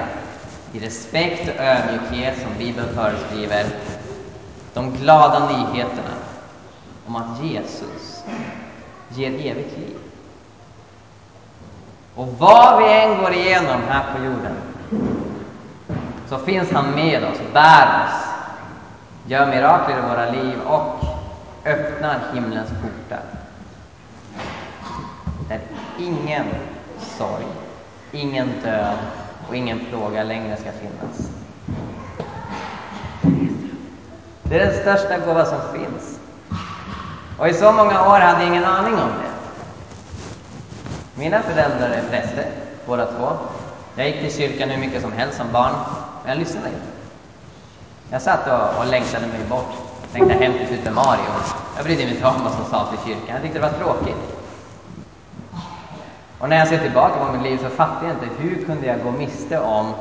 i 0.73 0.79
respekt 0.79 1.49
och 1.49 1.63
ödmjukhet 1.63 2.41
som 2.41 2.57
Bibeln 2.57 2.95
föreskriver 2.95 3.65
de 4.73 4.91
glada 4.91 5.39
nyheterna 5.47 6.15
om 7.07 7.15
att 7.15 7.43
Jesus 7.43 8.23
ger 9.09 9.31
evigt 9.31 9.77
liv. 9.77 10.00
Och 12.15 12.27
vad 12.37 12.83
vi 12.83 12.91
än 12.91 13.17
går 13.17 13.33
igenom 13.33 13.81
här 13.89 14.03
på 14.15 14.23
jorden 14.25 14.55
så 16.29 16.37
finns 16.37 16.71
han 16.71 16.91
med 16.95 17.23
oss, 17.23 17.39
bär 17.53 18.03
oss, 18.03 18.25
gör 19.25 19.47
mirakler 19.47 19.97
i 19.97 20.01
våra 20.01 20.31
liv 20.31 20.59
och 20.65 21.05
öppnar 21.65 22.19
himlens 22.33 22.69
portar. 22.69 23.23
Där 25.49 25.59
ingen 25.99 26.45
sorg, 26.99 27.45
ingen 28.11 28.49
död 28.63 28.97
och 29.49 29.55
ingen 29.55 29.79
plåga 29.89 30.23
längre 30.23 30.57
ska 30.57 30.71
finnas. 30.71 31.31
Det 34.43 34.59
är 34.59 34.65
den 34.65 34.81
största 34.81 35.17
gåva 35.17 35.45
som 35.45 35.59
finns. 35.73 36.19
Och 37.39 37.47
i 37.47 37.53
så 37.53 37.71
många 37.71 38.07
år 38.07 38.19
hade 38.19 38.39
jag 38.39 38.47
ingen 38.47 38.65
aning 38.65 38.93
om 38.93 39.09
det. 39.23 39.30
Mina 41.21 41.41
föräldrar 41.41 41.89
är 41.89 42.01
präster, 42.09 42.45
båda 42.85 43.05
två. 43.05 43.29
Jag 43.95 44.07
gick 44.07 44.19
till 44.19 44.33
kyrkan 44.33 44.69
hur 44.69 44.77
mycket 44.77 45.01
som 45.01 45.11
helst 45.11 45.37
som 45.37 45.51
barn, 45.51 45.71
men 46.23 46.29
jag 46.29 46.39
lyssnade 46.39 46.67
inte. 46.67 46.87
Jag 48.11 48.21
satt 48.21 48.47
och, 48.47 48.79
och 48.79 48.87
längtade 48.87 49.27
mig 49.27 49.39
bort. 49.49 49.73
Längtade 50.13 50.33
hem 50.33 50.53
till 50.53 50.77
Super 50.77 50.91
Mario. 50.91 51.31
Jag 51.75 51.85
brydde 51.85 52.03
mig 52.03 52.13
inte 52.13 52.27
om 52.27 52.43
vad 52.43 52.53
som 52.53 52.65
sades 52.65 52.93
i 52.93 53.07
kyrkan. 53.07 53.27
Jag 53.27 53.41
tyckte 53.41 53.59
det 53.59 53.65
var 53.65 53.77
tråkigt. 53.77 54.37
Och 56.39 56.49
när 56.49 56.57
jag 56.57 56.67
ser 56.67 56.79
tillbaka 56.79 57.25
på 57.25 57.31
mitt 57.33 57.43
liv 57.43 57.57
så 57.63 57.69
fattar 57.69 58.07
jag 58.07 58.15
inte 58.15 58.35
hur 58.37 58.65
kunde 58.65 58.87
jag 58.87 59.03
gå 59.03 59.11
miste 59.11 59.59
om 59.59 59.93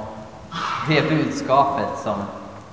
det 0.88 1.08
budskapet 1.08 1.98
som, 2.04 2.16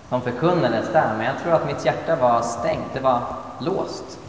som 0.09 0.21
förkunnades 0.21 0.89
där. 0.93 1.13
Men 1.17 1.25
jag 1.25 1.35
tror 1.43 1.53
att 1.53 1.67
mitt 1.67 1.85
hjärta 1.85 2.15
var 2.15 2.41
stängt, 2.41 2.93
det 2.93 2.99
var 2.99 3.21
låst. 3.59 4.19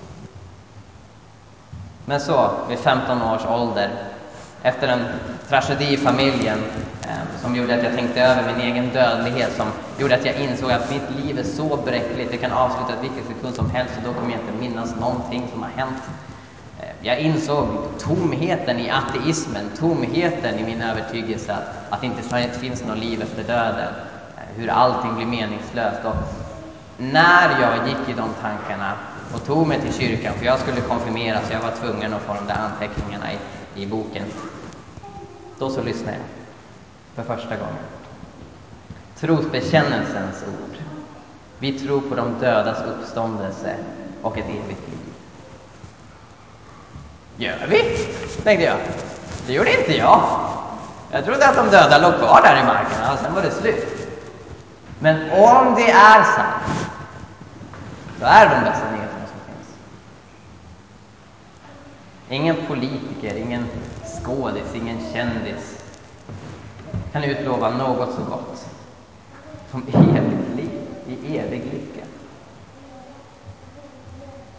Men 2.05 2.21
så, 2.21 2.51
vid 2.69 2.79
15 2.79 3.23
års 3.23 3.47
ålder, 3.47 3.91
efter 4.63 4.89
en 4.89 5.05
tragedi 5.49 5.93
i 5.93 5.97
familjen 5.97 6.59
eh, 7.03 7.41
som 7.43 7.57
gjorde 7.57 7.75
att 7.75 7.83
jag 7.83 7.95
tänkte 7.95 8.23
över 8.23 8.53
min 8.53 8.61
egen 8.73 8.89
dödlighet, 8.89 9.53
som 9.57 9.67
gjorde 9.99 10.15
att 10.15 10.25
jag 10.25 10.37
insåg 10.37 10.71
att 10.71 10.91
mitt 10.91 11.25
liv 11.25 11.39
är 11.39 11.43
så 11.43 11.77
bräckligt, 11.77 12.31
det 12.31 12.37
kan 12.37 12.53
avslutas 12.53 13.03
vilken 13.03 13.35
sekund 13.35 13.55
som 13.55 13.71
helst 13.71 13.95
och 13.97 14.03
då 14.05 14.21
kommer 14.21 14.31
jag 14.31 14.41
inte 14.41 14.61
minnas 14.61 14.97
någonting 15.01 15.49
som 15.53 15.63
har 15.63 15.71
hänt. 15.71 16.03
Eh, 16.81 16.89
jag 17.03 17.19
insåg 17.19 17.69
tomheten 17.99 18.81
i 18.81 18.91
ateismen, 18.91 19.71
tomheten 19.79 20.59
i 20.59 20.63
min 20.63 20.83
övertygelse 20.83 21.53
att, 21.53 21.93
att 21.93 22.01
det 22.01 22.07
inte 22.07 22.59
finns 22.61 22.85
något 22.85 22.99
liv 22.99 23.23
efter 23.23 23.43
döden, 23.43 23.95
eh, 24.37 24.43
hur 24.57 24.69
allting 24.69 25.15
blir 25.17 25.27
meningslöst. 25.27 26.05
Och 26.05 26.15
när 26.97 27.61
jag 27.61 27.89
gick 27.89 28.09
i 28.09 28.13
de 28.13 28.29
tankarna 28.43 28.93
och 29.35 29.45
tog 29.47 29.67
mig 29.67 29.81
till 29.81 29.95
kyrkan, 29.95 30.35
för 30.35 30.47
jag 30.47 30.59
skulle 30.59 30.81
konfirmeras, 30.81 31.51
jag 31.51 31.61
var 31.61 31.71
tvungen 31.71 32.15
att 32.15 32.23
få 32.23 32.35
de 32.35 32.47
där 32.47 32.61
anteckningarna 32.61 33.33
i, 33.33 33.37
i 33.79 33.87
boken. 33.87 34.27
Då 35.59 35.71
så 35.71 35.83
lyssnade 35.83 36.17
jag, 36.17 36.27
för 37.15 37.37
första 37.37 37.57
gången. 37.57 37.85
Trosbekännelsens 39.17 40.43
ord. 40.43 40.77
Vi 41.59 41.79
tror 41.79 42.01
på 42.01 42.15
de 42.15 42.35
dödas 42.41 42.79
uppståndelse 42.85 43.77
och 44.23 44.39
ett 44.39 44.49
evigt 44.49 44.89
liv. 44.89 44.99
Gör 47.37 47.67
vi? 47.69 47.83
tänkte 48.43 48.65
jag. 48.65 48.79
Det 49.47 49.53
gjorde 49.53 49.81
inte 49.81 49.97
jag. 49.97 50.21
Jag 51.11 51.25
trodde 51.25 51.49
att 51.49 51.57
de 51.57 51.69
döda 51.69 51.99
låg 51.99 52.19
kvar 52.19 52.43
där 52.43 52.63
i 52.63 52.67
marken 52.67 53.13
och 53.13 53.19
sen 53.19 53.35
var 53.35 53.43
det 53.43 53.51
slut. 53.51 54.09
Men 54.99 55.31
om 55.31 55.75
det 55.75 55.91
är 55.91 56.23
sant, 56.23 56.89
så 58.19 58.25
är 58.25 58.45
de 58.45 58.65
bästa 58.65 58.91
nyheterna 58.91 59.27
som 59.27 59.41
finns. 59.47 59.69
Ingen 62.31 62.57
politiker, 62.69 63.37
ingen 63.37 63.67
skådis, 64.05 64.75
ingen 64.75 65.01
kändis 65.13 65.85
kan 67.13 67.25
utlova 67.25 67.71
något 67.71 68.15
så 68.15 68.23
gott 68.31 68.67
som 69.71 69.83
evigt 69.93 70.57
liv 70.57 70.71
i 71.09 71.39
evig 71.39 71.63
lycka. 71.65 72.07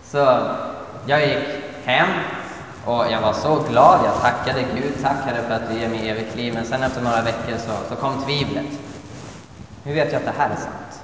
Så 0.04 0.18
jag 1.06 1.28
gick 1.28 1.48
hem 1.86 2.08
och 2.86 3.06
jag 3.12 3.22
var 3.22 3.34
så 3.34 3.64
glad. 3.70 4.00
Jag 4.06 4.22
tackade 4.22 4.66
Gud, 4.76 5.02
tackade 5.02 5.42
för 5.44 5.54
att 5.54 5.70
du 5.70 5.80
ger 5.80 5.90
mig 5.90 6.10
evigt 6.10 6.36
liv. 6.36 6.54
Men 6.54 6.66
sen 6.66 6.84
efter 6.84 7.02
några 7.02 7.22
veckor 7.22 7.58
så, 7.58 7.72
så 7.90 7.96
kom 7.96 8.24
tvivlet. 8.24 8.80
Hur 9.84 9.94
vet 9.94 10.12
jag 10.12 10.20
att 10.20 10.26
det 10.26 10.42
här 10.42 10.50
är 10.50 10.56
sant? 10.56 11.04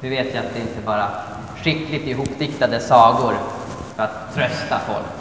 Hur 0.00 0.10
vet 0.10 0.34
jag 0.34 0.44
att 0.44 0.54
det 0.54 0.60
inte 0.60 0.80
bara 0.86 1.08
skickligt 1.56 2.06
ihopdiktade 2.06 2.80
sagor 2.80 3.34
för 3.96 4.02
att 4.02 4.34
trösta 4.34 4.78
folk? 4.78 5.15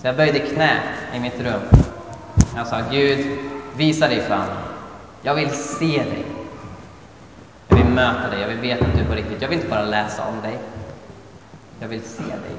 Så 0.00 0.06
jag 0.06 0.16
böjde 0.16 0.38
knä 0.38 0.80
i 1.14 1.20
mitt 1.20 1.40
rum. 1.40 1.60
Jag 2.56 2.66
sa 2.66 2.80
Gud, 2.90 3.38
visa 3.76 4.08
dig 4.08 4.20
fram. 4.20 4.48
Jag 5.22 5.34
vill 5.34 5.50
se 5.50 5.86
dig. 5.86 6.24
Jag 7.68 7.76
vill 7.76 7.86
möta 7.86 8.30
dig, 8.30 8.40
jag 8.40 8.48
vill 8.48 8.58
veta 8.58 8.84
att 8.84 8.94
du 8.94 9.00
är 9.00 9.04
på 9.04 9.14
riktigt. 9.14 9.42
Jag 9.42 9.48
vill 9.48 9.58
inte 9.58 9.70
bara 9.70 9.82
läsa 9.82 10.22
om 10.28 10.40
dig. 10.42 10.58
Jag 11.80 11.88
vill 11.88 12.02
se 12.02 12.22
dig. 12.22 12.56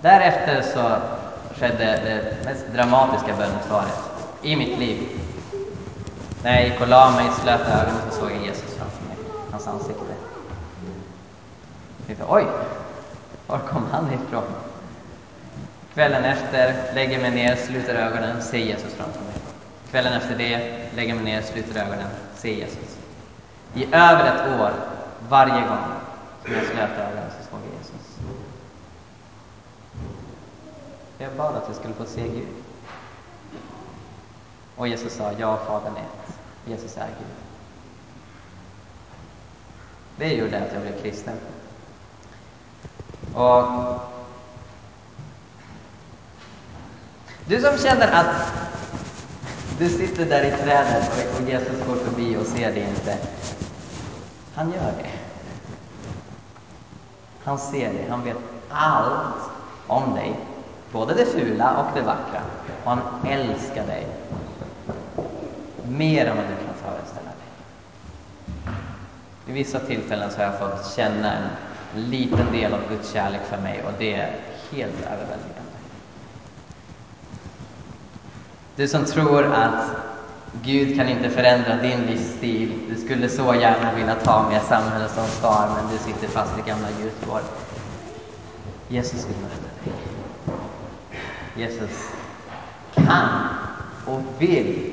Därefter 0.00 0.62
så 0.62 0.96
skedde 1.54 1.84
det 1.84 2.44
mest 2.44 2.64
dramatiska 2.74 3.36
bönesvaret 3.36 3.98
i 4.42 4.56
mitt 4.56 4.78
liv. 4.78 5.08
När 6.42 6.54
jag 6.54 6.68
gick 6.68 6.80
och 6.80 6.88
la 6.88 7.10
mig, 7.10 7.30
slöt 7.42 7.60
ögonen, 7.60 8.00
så 8.10 8.20
såg 8.20 8.30
jag 8.30 8.46
Jesus 8.46 8.74
framför 8.76 9.04
mig, 9.04 9.16
hans 9.50 9.66
ansikte. 9.66 10.14
Jag 11.98 12.06
tänkte, 12.06 12.24
oj, 12.28 12.44
var 13.48 13.58
kom 13.58 13.86
han 13.92 14.12
ifrån? 14.12 14.44
Kvällen 15.94 16.24
efter 16.24 16.94
lägger 16.94 17.20
mig 17.20 17.30
ner, 17.30 17.56
sluter 17.56 17.94
ögonen, 17.94 18.42
ser 18.42 18.58
Jesus 18.58 18.94
framför 18.94 19.20
mig. 19.20 19.34
Kvällen 19.90 20.12
efter 20.12 20.38
det 20.38 20.88
lägger 20.96 21.14
mig 21.14 21.24
ner, 21.24 21.42
sluter 21.42 21.80
ögonen, 21.80 22.08
ser 22.34 22.52
Jesus. 22.52 22.98
I 23.74 23.84
över 23.84 24.24
ett 24.24 24.60
år, 24.60 24.72
varje 25.28 25.60
gång 25.68 25.84
som 26.44 26.54
jag 26.54 26.64
slöt 26.64 26.98
ögonen 26.98 27.30
så 27.38 27.50
såg 27.50 27.60
jag 27.64 27.78
Jesus. 27.78 28.18
Jag 31.18 31.32
bad 31.32 31.56
att 31.56 31.64
jag 31.66 31.76
skulle 31.76 31.94
få 31.94 32.04
se 32.04 32.22
Gud. 32.22 32.48
Och 34.76 34.88
Jesus 34.88 35.12
sa, 35.12 35.32
ja, 35.38 35.56
Fadern 35.66 35.96
är 35.96 36.00
ett. 36.00 36.38
Jesus 36.66 36.96
är 36.96 37.06
Gud. 37.06 37.36
Det 40.16 40.34
gjorde 40.34 40.58
att 40.58 40.72
jag 40.72 40.82
blev 40.82 41.02
kristen. 41.02 41.36
Och 43.34 43.64
du 47.44 47.60
som 47.60 47.78
känner 47.78 48.12
att 48.12 48.52
du 49.78 49.88
sitter 49.88 50.26
där 50.26 50.44
i 50.44 50.50
trädet 50.50 51.36
och 51.36 51.48
Jesus 51.48 51.86
går 51.86 51.96
förbi 51.96 52.36
och 52.36 52.46
ser 52.46 52.72
dig 52.72 52.88
inte. 52.88 53.18
Han 54.54 54.72
gör 54.72 54.92
det. 54.98 55.10
Han 57.44 57.58
ser 57.58 57.92
dig, 57.92 58.06
han 58.10 58.24
vet 58.24 58.36
allt 58.68 59.50
om 59.86 60.14
dig. 60.14 60.36
Både 60.92 61.14
det 61.14 61.24
fula 61.24 61.76
och 61.76 61.98
det 61.98 62.02
vackra. 62.02 62.40
Och 62.84 62.90
han 62.90 63.00
älskar 63.26 63.86
dig. 63.86 64.06
mer 65.88 66.26
än 66.26 66.36
vad 66.36 66.46
du 66.46 66.54
kan 66.66 66.74
föreställa 66.74 67.30
dig. 67.30 67.48
Vid 69.44 69.54
vissa 69.54 69.78
tillfällen 69.78 70.30
så 70.30 70.36
har 70.36 70.44
jag 70.44 70.58
fått 70.58 70.92
känna 70.96 71.32
en 71.32 71.48
liten 71.94 72.52
del 72.52 72.74
av 72.74 72.80
Guds 72.88 73.12
kärlek 73.12 73.40
för 73.44 73.58
mig 73.58 73.82
och 73.82 73.92
det 73.98 74.14
är 74.14 74.36
helt 74.70 75.00
överväldigande. 75.00 75.68
Du 78.76 78.88
som 78.88 79.04
tror 79.04 79.44
att 79.44 79.84
Gud 80.62 80.96
kan 80.96 81.08
inte 81.08 81.30
förändra 81.30 81.76
din 81.76 82.00
livsstil. 82.00 82.72
Du 82.88 82.96
skulle 82.96 83.28
så 83.28 83.54
gärna 83.54 83.94
vilja 83.94 84.14
ta 84.14 84.48
med 84.48 84.62
samhället 84.62 85.10
som 85.10 85.26
svar 85.26 85.68
men 85.76 85.92
du 85.92 85.98
sitter 85.98 86.28
fast 86.28 86.58
i 86.58 86.62
gamla 86.68 86.88
hjulspår. 87.00 87.40
Jesus 88.88 89.28
vill 89.28 89.36
möta 89.36 89.62
dig. 89.84 89.92
Jesus 91.56 92.10
kan 92.94 93.28
och 94.06 94.20
vill 94.38 94.92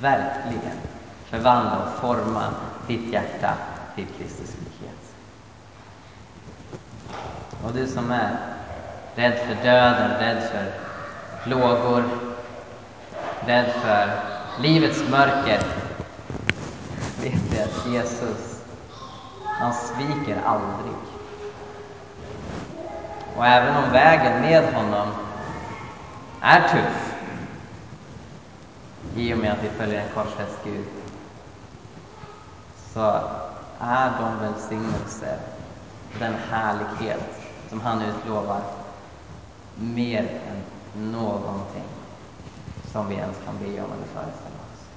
verkligen 0.00 0.78
förvandla 1.24 1.78
och 1.78 2.00
forma 2.00 2.54
ditt 2.86 3.12
hjärta 3.12 3.54
till 3.94 4.06
Kristuslikhet. 4.06 5.07
Och 7.62 7.72
du 7.72 7.86
som 7.86 8.10
är 8.10 8.36
rädd 9.14 9.38
för 9.38 9.54
döden, 9.54 10.10
rädd 10.18 10.42
för 10.42 10.72
plågor, 11.42 12.04
rädd 13.40 13.72
för 13.72 14.20
livets 14.58 15.08
mörker, 15.10 15.60
vet 17.20 17.50
du 17.50 17.58
att 17.58 17.86
Jesus, 17.86 18.62
han 19.58 19.74
sviker 19.74 20.42
aldrig. 20.44 20.96
Och 23.36 23.46
även 23.46 23.84
om 23.84 23.90
vägen 23.92 24.40
med 24.40 24.74
honom 24.74 25.08
är 26.40 26.68
tuff, 26.68 27.14
i 29.14 29.34
och 29.34 29.38
med 29.38 29.52
att 29.52 29.64
vi 29.64 29.68
följer 29.68 30.00
en 30.00 30.14
korsfäst 30.14 30.58
Gud, 30.64 30.86
så 32.94 33.20
är 33.80 34.10
de 34.20 34.38
välsignelser, 34.40 35.38
den 36.18 36.34
härlighet 36.50 37.37
som 37.68 37.80
han 37.80 38.02
utlovar 38.02 38.60
mer 39.74 40.20
än 40.22 40.62
någonting 41.12 41.84
som 42.92 43.08
vi 43.08 43.14
ens 43.14 43.36
kan 43.46 43.58
be 43.58 43.64
om 43.64 43.92
eller 43.92 44.06
föreställa 44.14 44.58
oss. 44.72 44.88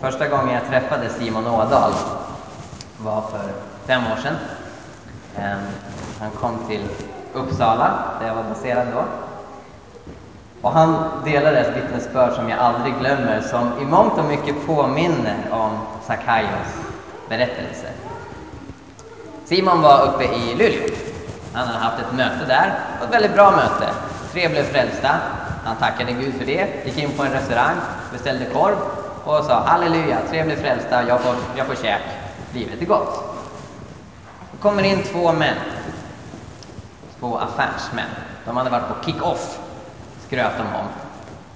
Första 0.00 0.28
gången 0.28 0.54
jag 0.54 0.66
träffade 0.66 1.08
Simon 1.08 1.46
Ådahl 1.46 1.92
var 2.98 3.22
för 3.22 3.52
fem 3.86 4.02
år 4.12 4.16
sedan. 4.16 4.36
Ehm, 5.36 5.60
han 6.20 6.30
kom 6.30 6.66
till 6.68 6.88
Uppsala, 7.32 7.98
där 8.20 8.26
jag 8.26 8.34
var 8.34 8.42
baserad 8.42 8.86
då. 8.94 9.04
Och 10.62 10.72
han 10.72 11.10
delade 11.24 11.58
ett 11.58 11.76
vittnesbörd 11.76 12.32
som 12.32 12.48
jag 12.48 12.58
aldrig 12.58 12.94
glömmer, 12.98 13.40
som 13.40 13.82
i 13.82 13.84
mångt 13.84 14.18
och 14.18 14.24
mycket 14.24 14.66
påminner 14.66 15.36
om 15.50 15.78
Sakaios 16.06 16.82
berättelse. 17.28 17.88
Simon 19.48 19.82
var 19.82 20.06
uppe 20.06 20.24
i 20.24 20.54
Luleå. 20.54 20.88
Han 21.52 21.66
hade 21.66 21.78
haft 21.78 21.98
ett 21.98 22.12
möte 22.12 22.44
där, 22.46 22.78
ett 23.04 23.14
väldigt 23.14 23.34
bra 23.34 23.50
möte. 23.50 23.88
Tre 24.32 24.48
blev 24.48 24.62
frälsta. 24.62 25.16
Han 25.64 25.76
tackade 25.76 26.12
Gud 26.12 26.34
för 26.34 26.44
det, 26.44 26.86
gick 26.86 26.98
in 26.98 27.10
på 27.12 27.22
en 27.22 27.32
restaurang, 27.32 27.76
beställde 28.12 28.44
korv 28.44 28.76
och 29.24 29.44
sa 29.44 29.60
halleluja, 29.66 30.18
tre 30.30 30.44
blev 30.44 30.56
frälsta, 30.56 31.08
jag 31.08 31.20
får, 31.20 31.34
jag 31.56 31.66
får 31.66 31.74
käk, 31.74 32.00
livet 32.52 32.82
är 32.82 32.86
gott. 32.86 33.24
Då 34.52 34.58
kommer 34.58 34.82
in 34.82 35.02
två 35.02 35.32
män, 35.32 35.56
två 37.20 37.38
affärsmän. 37.38 38.10
De 38.44 38.56
hade 38.56 38.70
varit 38.70 38.88
på 38.88 39.04
kick-off, 39.04 39.58
skröt 40.26 40.52
de 40.58 40.62
om, 40.62 40.86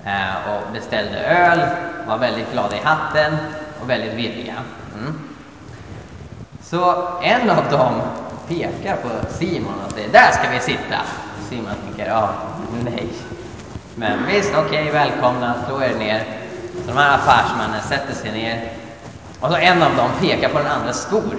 eh, 0.05 0.52
och 0.52 0.72
beställde 0.72 1.20
öl, 1.20 1.61
var 2.07 2.18
väldigt 2.18 2.52
glada 2.52 2.76
i 2.76 2.81
hatten 2.85 3.37
och 3.83 3.90
väldigt 3.90 4.14
villiga. 4.14 4.55
Så 6.72 7.08
en 7.22 7.50
av 7.50 7.70
dem 7.70 8.00
pekar 8.48 8.96
på 8.96 9.08
Simon 9.28 9.74
och 9.87 9.92
säger 9.92 10.12
där 10.12 10.32
ska 10.32 10.50
vi 10.50 10.61
sitta. 10.61 10.96
Simon 11.48 11.72
tänker 11.85 12.12
ja, 12.12 12.30
nej. 12.85 13.08
Men 13.94 14.26
visst, 14.26 14.54
okej, 14.56 14.88
okay, 14.88 14.90
välkomna, 14.90 15.54
slå 15.66 15.82
er 15.82 15.94
ner. 15.98 16.24
Så 16.74 16.90
de 16.92 16.96
här 16.96 17.14
affärsmännen 17.14 17.82
sätter 17.82 18.14
sig 18.14 18.32
ner 18.32 18.72
och 19.40 19.50
så 19.50 19.56
en 19.56 19.82
av 19.82 19.96
dem 19.96 20.11
pekar 20.20 20.48
på 20.48 20.58
den 20.58 20.66
andra 20.66 20.92
skor 20.92 21.37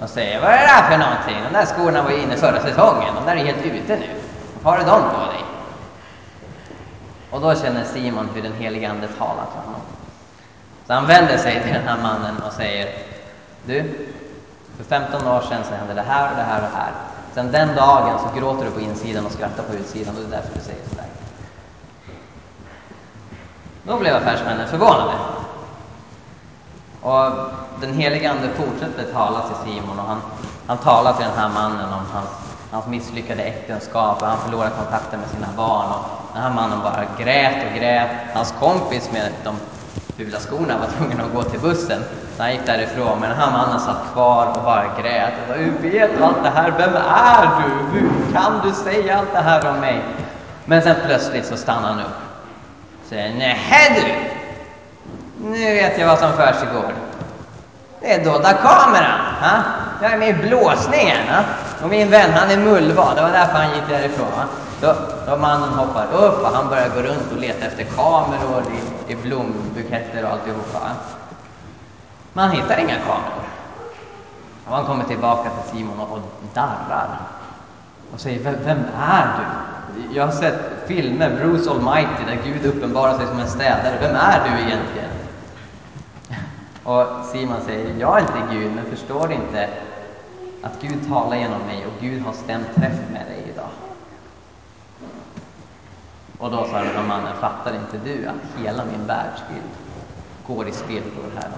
och 0.00 0.08
säger 0.08 0.40
vad 0.40 0.50
är 0.50 0.58
det 0.58 0.66
där 0.66 0.90
för 0.90 0.98
någonting? 0.98 1.36
De 1.52 1.58
där 1.58 1.66
skorna 1.66 2.02
var 2.02 2.10
ju 2.10 2.22
inne 2.22 2.36
förra 2.36 2.60
säsongen, 2.60 3.14
de 3.14 3.24
där 3.26 3.36
är 3.36 3.44
helt 3.44 3.64
ute 3.66 3.96
nu. 3.96 4.08
Vad 4.62 4.74
har 4.74 4.80
du 4.80 4.90
dem 4.90 5.02
på 5.02 5.32
dig? 5.32 5.44
Och 7.30 7.40
då 7.40 7.54
känner 7.54 7.84
Simon 7.84 8.28
hur 8.34 8.42
den 8.42 8.52
helige 8.52 8.90
Ande 8.90 9.08
talar 9.08 9.46
till 9.52 9.60
honom. 9.64 9.80
Så 10.86 10.92
han 10.92 11.06
vänder 11.06 11.36
sig 11.36 11.62
till 11.62 11.72
den 11.72 11.88
här 11.88 12.02
mannen 12.02 12.42
och 12.46 12.52
säger 12.52 13.11
du, 13.66 14.08
för 14.76 14.84
15 14.84 15.28
år 15.28 15.40
sedan 15.40 15.64
så 15.64 15.74
hände 15.74 15.94
det 15.94 16.02
här 16.02 16.30
och 16.30 16.36
det 16.36 16.42
här 16.42 16.56
och 16.56 16.62
det 16.62 16.76
här. 16.76 16.92
Sen 17.34 17.52
den 17.52 17.74
dagen 17.76 18.18
så 18.18 18.38
gråter 18.40 18.64
du 18.64 18.70
på 18.70 18.80
insidan 18.80 19.26
och 19.26 19.32
skrattar 19.32 19.62
på 19.62 19.74
utsidan 19.74 20.16
och 20.16 20.20
det 20.22 20.36
är 20.36 20.40
därför 20.40 20.54
du 20.58 20.64
säger 20.64 20.84
sådär. 20.88 21.06
Då 23.82 23.98
blev 23.98 24.16
affärsmännen 24.16 24.68
förvånade. 24.68 25.12
Och 27.00 27.30
den 27.80 27.92
helige 27.94 28.30
Ande 28.30 28.48
fortsätter 28.48 29.12
tala 29.12 29.48
till 29.48 29.72
Simon 29.72 29.98
och 29.98 30.04
han, 30.04 30.20
han 30.66 30.78
talar 30.78 31.12
till 31.12 31.26
den 31.26 31.38
här 31.38 31.48
mannen 31.48 31.92
om 31.92 32.06
hans, 32.12 32.30
hans 32.70 32.86
misslyckade 32.86 33.42
äktenskap 33.42 34.22
och 34.22 34.26
han 34.28 34.38
förlorar 34.38 34.70
kontakten 34.70 35.20
med 35.20 35.28
sina 35.28 35.48
barn. 35.56 35.86
Och 35.92 36.04
den 36.34 36.42
här 36.42 36.50
mannen 36.50 36.78
bara 36.82 37.04
grät 37.18 37.66
och 37.66 37.78
grät. 37.78 38.10
Hans 38.34 38.52
kompis 38.52 39.12
med 39.12 39.32
de 39.44 39.56
fula 40.16 40.40
skorna 40.40 40.78
var 40.78 40.86
tvungen 40.86 41.20
att 41.20 41.34
gå 41.34 41.42
till 41.42 41.60
bussen. 41.60 42.02
Så 42.42 42.46
han 42.46 42.52
gick 42.52 42.66
därifrån, 42.66 43.20
men 43.20 43.30
den 43.30 43.38
här 43.38 43.50
mannen 43.50 43.80
satt 43.80 44.12
kvar 44.12 44.46
och 44.46 44.62
bara 44.64 44.84
grät. 45.02 45.32
Och 45.42 45.48
sa, 45.48 45.54
hur 45.54 45.90
vet 45.90 46.10
du 46.18 46.24
allt 46.24 46.42
det 46.42 46.50
här? 46.50 46.72
Vem 46.78 46.96
är 46.96 47.48
du? 47.62 47.98
Hur 47.98 48.32
kan 48.32 48.60
du 48.64 48.72
säga 48.72 49.18
allt 49.18 49.32
det 49.32 49.38
här 49.38 49.68
om 49.70 49.80
mig? 49.80 50.02
Men 50.64 50.82
sen 50.82 50.96
plötsligt 51.06 51.46
så 51.46 51.56
stannar 51.56 51.88
han 51.88 52.00
upp. 52.00 52.18
Säger, 53.08 53.34
nähä 53.34 53.94
du! 53.94 54.14
Nu 55.48 55.74
vet 55.74 55.98
jag 55.98 56.06
vad 56.06 56.18
som 56.18 56.32
försiggår. 56.32 56.94
Det 58.00 58.14
är 58.14 58.24
dolda 58.24 58.52
kameran. 58.52 59.20
Ha? 59.40 59.62
Jag 60.02 60.12
är 60.12 60.18
med 60.18 60.28
i 60.28 60.32
blåsningen. 60.32 61.28
Ha? 61.28 61.42
Och 61.82 61.88
min 61.90 62.10
vän, 62.10 62.30
han 62.34 62.50
är 62.50 62.56
mullvad. 62.56 63.16
Det 63.16 63.22
var 63.22 63.30
därför 63.30 63.58
han 63.58 63.74
gick 63.74 63.88
därifrån. 63.88 64.32
Ha? 64.36 64.44
Då, 64.80 64.94
då 65.26 65.36
mannen 65.36 65.68
hoppar 65.68 66.06
upp 66.12 66.42
och 66.42 66.56
han 66.56 66.68
börjar 66.68 66.88
gå 66.88 67.00
runt 67.02 67.32
och 67.32 67.40
leta 67.40 67.66
efter 67.66 67.84
kameror 67.84 68.62
i, 69.08 69.12
i 69.12 69.16
blombuketter 69.16 70.24
och 70.24 70.30
alltihopa. 70.30 70.78
Men 72.32 72.44
han 72.44 72.56
hittar 72.56 72.78
inga 72.78 72.96
kameror. 72.96 73.42
Och 74.66 74.76
han 74.76 74.84
kommer 74.84 75.04
tillbaka 75.04 75.50
till 75.50 75.78
Simon 75.78 76.00
och 76.00 76.18
darrar. 76.54 77.08
Och 78.12 78.20
säger, 78.20 78.44
vem, 78.44 78.54
vem 78.64 78.78
är 78.98 79.26
du? 79.38 80.14
Jag 80.16 80.26
har 80.26 80.32
sett 80.32 80.60
filmer, 80.86 81.30
Bruce 81.30 81.70
Almighty, 81.70 82.24
där 82.26 82.38
Gud 82.44 82.66
uppenbarar 82.66 83.18
sig 83.18 83.26
som 83.26 83.38
en 83.38 83.48
städare. 83.48 83.98
Vem 84.00 84.16
är 84.16 84.40
du 84.44 84.62
egentligen? 84.62 85.10
Och 86.84 87.06
Simon 87.32 87.60
säger, 87.66 87.94
jag 87.98 88.16
är 88.16 88.20
inte 88.20 88.54
Gud, 88.54 88.72
men 88.74 88.84
förstår 88.84 89.32
inte 89.32 89.68
att 90.62 90.80
Gud 90.80 91.08
talar 91.08 91.36
genom 91.36 91.62
mig 91.62 91.86
och 91.86 91.92
Gud 92.00 92.22
har 92.22 92.32
stämt 92.32 92.74
träff 92.74 93.00
med 93.12 93.26
dig 93.26 93.52
idag. 93.54 93.68
Och 96.38 96.50
då 96.50 96.64
sa 96.64 96.78
den 96.78 96.96
här 96.96 97.02
mannen, 97.08 97.36
fattar 97.40 97.74
inte 97.74 97.98
du 98.04 98.26
att 98.26 98.60
hela 98.64 98.84
min 98.84 99.06
världsbild 99.06 99.72
går 100.46 100.68
i 100.68 100.72
spillror 100.72 101.30
här? 101.34 101.50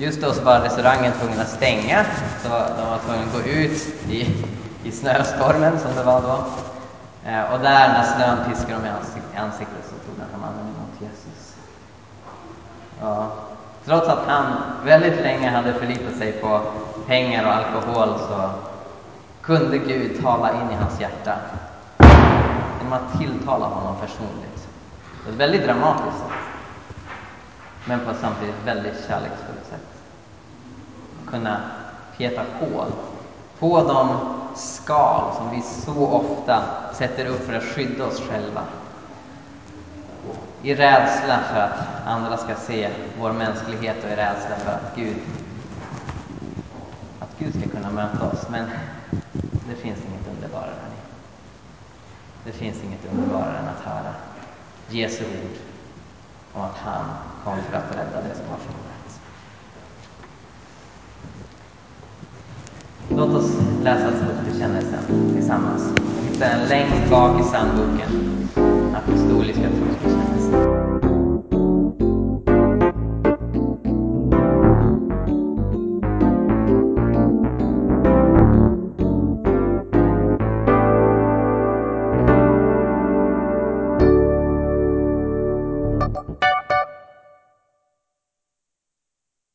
Just 0.00 0.20
då 0.20 0.32
så 0.32 0.42
var 0.42 0.60
restaurangen 0.60 1.12
tvungen 1.12 1.40
att 1.40 1.48
stänga, 1.48 2.04
så 2.42 2.48
de 2.48 2.90
var 2.90 2.98
tvungna 2.98 3.22
att 3.24 3.32
gå 3.32 3.50
ut 3.50 3.88
i, 4.08 4.46
i 4.84 4.92
snöstormen 4.92 5.78
som 5.78 5.94
det 5.96 6.02
var 6.02 6.20
då. 6.20 6.44
Eh, 7.30 7.52
och 7.52 7.60
där 7.60 7.88
när 7.88 8.02
snön 8.02 8.38
piskade 8.48 8.74
dem 8.74 8.84
i 9.34 9.36
ansiktet 9.36 9.84
så 9.84 9.90
tog 9.90 10.14
den 10.16 10.26
här 10.32 10.40
mannen 10.40 10.74
emot 10.74 11.00
Jesus. 11.00 11.56
Ja. 13.00 13.26
Trots 13.84 14.08
att 14.08 14.26
han 14.26 14.46
väldigt 14.84 15.20
länge 15.20 15.50
hade 15.50 15.74
förlitat 15.74 16.16
sig 16.18 16.32
på 16.32 16.60
pengar 17.06 17.46
och 17.46 17.52
alkohol 17.52 18.18
så 18.18 18.50
kunde 19.42 19.78
Gud 19.78 20.22
tala 20.22 20.50
in 20.50 20.70
i 20.70 20.74
hans 20.74 21.00
hjärta 21.00 21.34
genom 22.78 22.92
att 22.92 23.18
tilltala 23.18 23.66
honom 23.66 23.96
personligt. 24.00 24.68
Det 25.24 25.30
var 25.30 25.38
väldigt 25.38 25.64
dramatiskt 25.64 26.24
men 27.84 28.00
på 28.00 28.10
ett 28.10 28.20
samtidigt 28.20 28.54
väldigt 28.64 29.06
kärleksfullt 29.08 29.58
sätt. 29.58 29.59
Kunna 31.30 31.60
peta 32.16 32.42
på. 32.60 32.84
på 33.58 33.82
de 33.82 34.08
skal 34.56 35.34
som 35.36 35.50
vi 35.50 35.62
så 35.62 36.06
ofta 36.06 36.62
sätter 36.94 37.26
upp 37.26 37.46
för 37.46 37.54
att 37.54 37.62
skydda 37.62 38.06
oss 38.06 38.20
själva. 38.20 38.62
I 40.62 40.74
rädsla 40.74 41.38
för 41.52 41.60
att 41.60 42.06
andra 42.06 42.36
ska 42.36 42.54
se 42.54 42.90
vår 43.20 43.32
mänsklighet 43.32 44.04
och 44.04 44.10
i 44.10 44.16
rädsla 44.16 44.56
för 44.56 44.70
att 44.70 44.96
Gud, 44.96 45.16
att 47.20 47.38
Gud 47.38 47.54
ska 47.54 47.66
kunna 47.66 47.90
möta 47.90 48.26
oss. 48.30 48.46
Men 48.50 48.70
det 49.68 49.74
finns 49.74 49.98
inget 49.98 50.28
underbarare. 50.36 50.74
Det 52.44 52.52
finns 52.52 52.84
inget 52.84 53.04
underbarare 53.12 53.58
än 53.58 53.68
att 53.68 53.84
höra 53.84 54.14
Jesu 54.88 55.24
ord 55.24 55.56
om 56.52 56.62
att 56.62 56.76
han 56.76 57.04
kom 57.44 57.62
för 57.62 57.76
att 57.76 57.90
rädda 57.92 58.28
det 58.28 58.34
som 58.34 58.48
har 58.50 58.58
förlorat. 58.58 58.89
Låt 63.20 63.34
oss 63.34 63.50
läsa 63.84 64.10
trosbekännelsen 64.10 65.32
tillsammans. 65.34 65.92
Vi 66.22 66.28
hittar 66.28 66.48
den 66.48 66.68
längst 66.68 67.10
bak 67.10 67.40
i 67.40 67.42
psalmboken, 67.42 68.48
Apostoliska 68.94 69.62
trosbekännelsen. 69.62 70.29